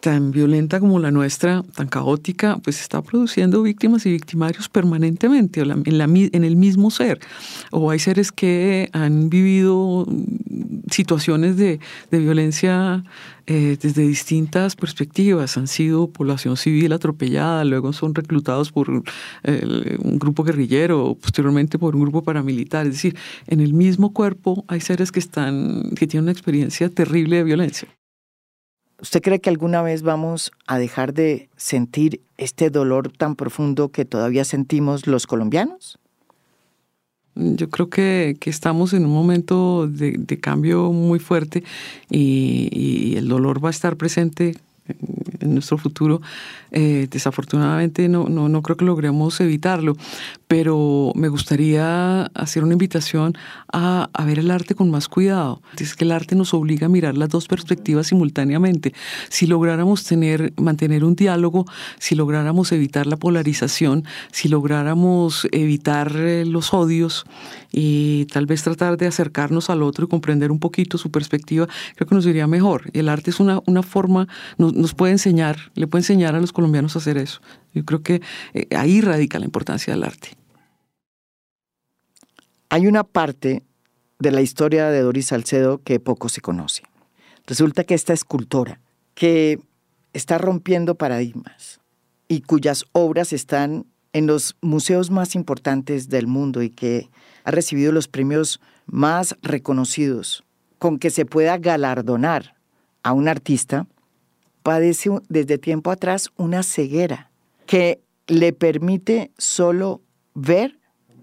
[0.00, 5.80] tan violenta como la nuestra, tan caótica, pues está produciendo víctimas y victimarios permanentemente en,
[5.84, 7.20] en, el mismo ser.
[7.70, 10.06] O hay seres que han vivido
[10.90, 11.80] situaciones de,
[12.10, 13.04] violencia
[13.46, 15.56] eh, desde distintas perspectivas.
[15.56, 19.04] Han sido población civil atropellada, luego son reclutados por un
[20.18, 22.86] grupo guerrillero, posteriormente por un grupo paramilitar.
[22.86, 27.36] Es decir, en el mismo cuerpo hay seres que, están, que tienen una experiencia terrible
[27.36, 27.99] de violencia.
[29.00, 34.04] ¿Usted cree que alguna vez vamos a dejar de sentir este dolor tan profundo que
[34.04, 35.98] todavía sentimos los colombianos?
[37.34, 41.64] Yo creo que, estamos en un momento de, cambio muy fuerte
[42.10, 44.56] y, y, el dolor va a estar presente
[45.40, 46.20] en nuestro futuro.
[46.70, 49.96] Eh, desafortunadamente no, no, no, creo que logremos evitarlo,
[50.50, 53.38] pero me gustaría hacer una invitación
[53.72, 55.62] a, ver el arte con más cuidado.
[55.78, 58.92] Es que el arte nos obliga a mirar las dos perspectivas simultáneamente.
[59.28, 61.66] Si lográramos tener, mantener un diálogo,
[62.00, 67.26] si lográramos evitar la polarización, si lográramos evitar eh, los odios
[67.70, 72.08] y tal vez tratar de acercarnos al otro y comprender un poquito su perspectiva, creo
[72.08, 72.90] que nos iría mejor.
[72.92, 74.26] El arte es una, una forma,
[74.58, 77.40] nos, nos puede enseñar, le puede enseñar a los colombianos a hacer eso.
[77.72, 78.20] Yo creo que
[78.52, 80.39] eh, ahí radica la importancia del arte.
[82.72, 83.64] Hay una parte
[84.20, 86.84] de la historia de Doris Salcedo que poco se conoce.
[87.44, 88.80] Resulta que esta escultora,
[89.14, 89.58] que
[90.12, 91.80] está rompiendo paradigmas
[92.28, 97.10] y cuyas obras están en los museos más importantes del mundo y que
[97.42, 100.44] ha recibido los premios más reconocidos
[100.78, 102.54] con que se pueda galardonar
[103.02, 103.88] a un artista,
[104.62, 107.32] padece desde tiempo atrás una ceguera
[107.66, 110.02] que le permite solo
[110.34, 110.79] ver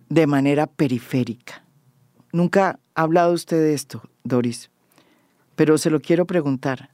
[0.09, 1.63] de manera periférica.
[2.31, 4.69] Nunca ha hablado usted de esto, Doris,
[5.55, 6.89] pero se lo quiero preguntar.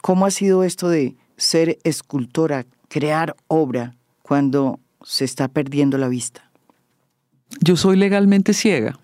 [0.00, 6.50] ¿Cómo ha sido esto de ser escultora, crear obra, cuando se está perdiendo la vista?
[7.60, 8.98] Yo soy legalmente ciega.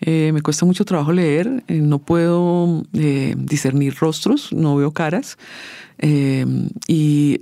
[0.00, 5.38] Eh, me cuesta mucho trabajo leer, eh, no puedo eh, discernir rostros, no veo caras.
[5.98, 7.38] Y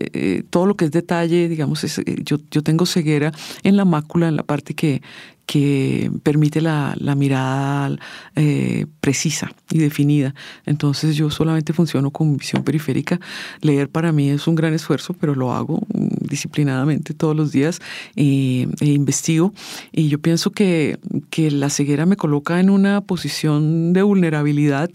[0.51, 1.85] todo lo que es detalle, digamos,
[2.25, 3.33] yo, yo tengo ceguera
[3.63, 5.03] en la mácula, en la parte que,
[5.47, 7.97] que permite la, mirada
[8.37, 10.35] eh, precisa y definida.
[10.67, 13.21] Entonces yo solamente funciono con visión periférica.
[13.61, 17.81] Leer para mí es un gran esfuerzo, pero lo hago mm, disciplinadamente todos los días
[18.17, 19.53] e, investigo.
[19.93, 20.99] Y yo pienso que,
[21.31, 24.91] que la ceguera me coloca en una posición de vulnerabilidad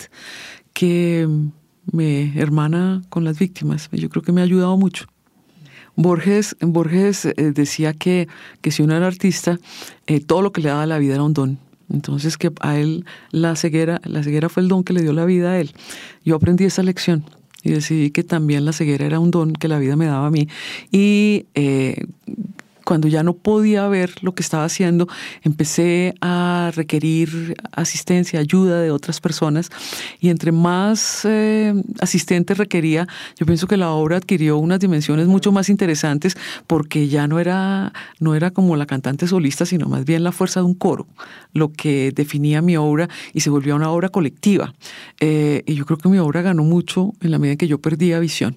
[0.74, 1.28] que
[1.92, 3.90] me hermana con las víctimas.
[3.92, 5.06] Yo creo que me ha ayudado mucho.
[5.96, 8.28] Borges, Borges eh, decía que,
[8.62, 9.58] que, si uno era artista,
[10.06, 11.58] eh, todo lo que le daba la vida era un don.
[11.92, 15.26] Entonces que a él la ceguera, la ceguera fue el don que le dio la
[15.26, 15.72] vida a él.
[16.24, 17.26] Yo aprendí esa lección
[17.64, 20.32] y decidí que también la ceguera era un don que la vida me daba a
[20.32, 20.48] mí.
[20.92, 22.06] Y eh,
[22.88, 25.10] cuando ya no podía ver lo que estaba haciendo,
[25.42, 29.70] empecé a requerir asistencia, ayuda de otras personas
[30.22, 33.06] y entre más eh, asistentes requería,
[33.38, 37.92] yo pienso que la obra adquirió unas dimensiones mucho más interesantes porque ya no era,
[38.22, 41.08] no era como la cantante solista, sino más bien la fuerza de un coro,
[41.52, 44.74] lo que definía mi obra y se volvió una obra colectiva.
[45.20, 47.80] Eh, y yo creo que mi obra ganó mucho en la medida en que yo
[47.80, 48.56] perdía visión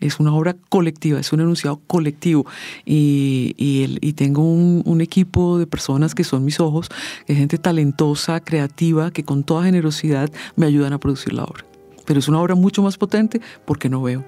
[0.00, 2.46] es una obra colectiva, es un enunciado colectivo
[2.84, 6.88] y, tengo un, equipo de personas que son mis ojos,
[7.26, 11.64] de gente talentosa, creativa, que con toda generosidad me ayudan a producir la obra.
[12.06, 14.24] Pero es una obra mucho más potente porque no veo.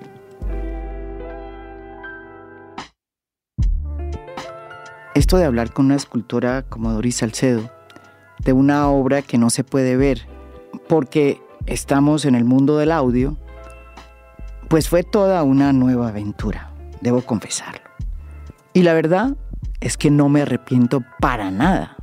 [5.14, 7.70] Esto de hablar con una escultora como Doris Salcedo,
[8.44, 10.26] de una obra que no se puede ver,
[10.88, 13.38] porque estamos en el mundo del audio,
[14.68, 17.82] pues fue toda una nueva aventura, debo confesarlo.
[18.72, 19.36] Y la verdad
[19.80, 21.96] es que no me arrepiento para nada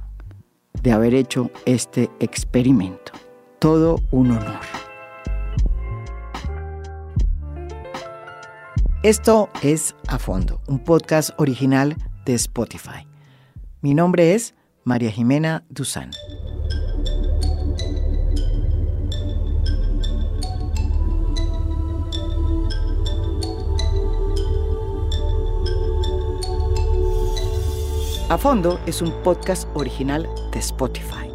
[0.82, 3.12] de haber hecho este experimento.
[3.60, 4.60] Todo un honor.
[9.04, 11.96] Esto es A Fondo, un podcast original
[12.26, 13.06] de Spotify.
[13.82, 14.56] Mi nombre es
[14.86, 16.12] María Jimena Duzán.
[28.34, 31.30] A Fondo es un podcast original de Spotify.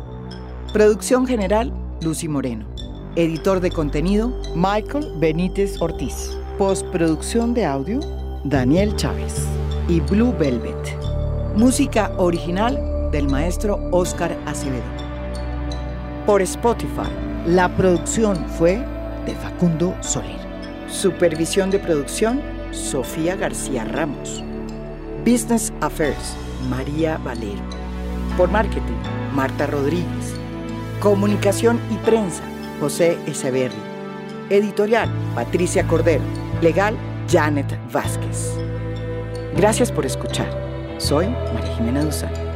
[0.72, 2.66] Producción general, Lucy Moreno.
[3.14, 6.36] Editor de contenido, Michael Benítez Ortiz.
[6.58, 8.00] Postproducción de audio,
[8.42, 9.46] Daniel Chávez.
[9.86, 10.74] Y Blue Velvet.
[11.54, 14.82] Música original, del maestro Oscar Acevedo.
[16.26, 17.12] Por Spotify,
[17.46, 18.84] la producción fue
[19.24, 20.40] de Facundo Soler.
[20.88, 22.42] Supervisión de producción,
[22.72, 24.42] Sofía García Ramos.
[25.24, 26.34] Business Affairs,
[26.68, 27.62] María Valero.
[28.36, 28.98] Por marketing,
[29.34, 30.34] Marta Rodríguez.
[31.00, 32.42] Comunicación y prensa,
[32.80, 33.74] José Echeverri.
[34.50, 36.24] Editorial, Patricia Cordero.
[36.60, 36.96] Legal,
[37.30, 38.54] Janet Vázquez.
[39.56, 40.48] Gracias por escuchar.
[40.98, 42.47] Soy María Jimena Duzán.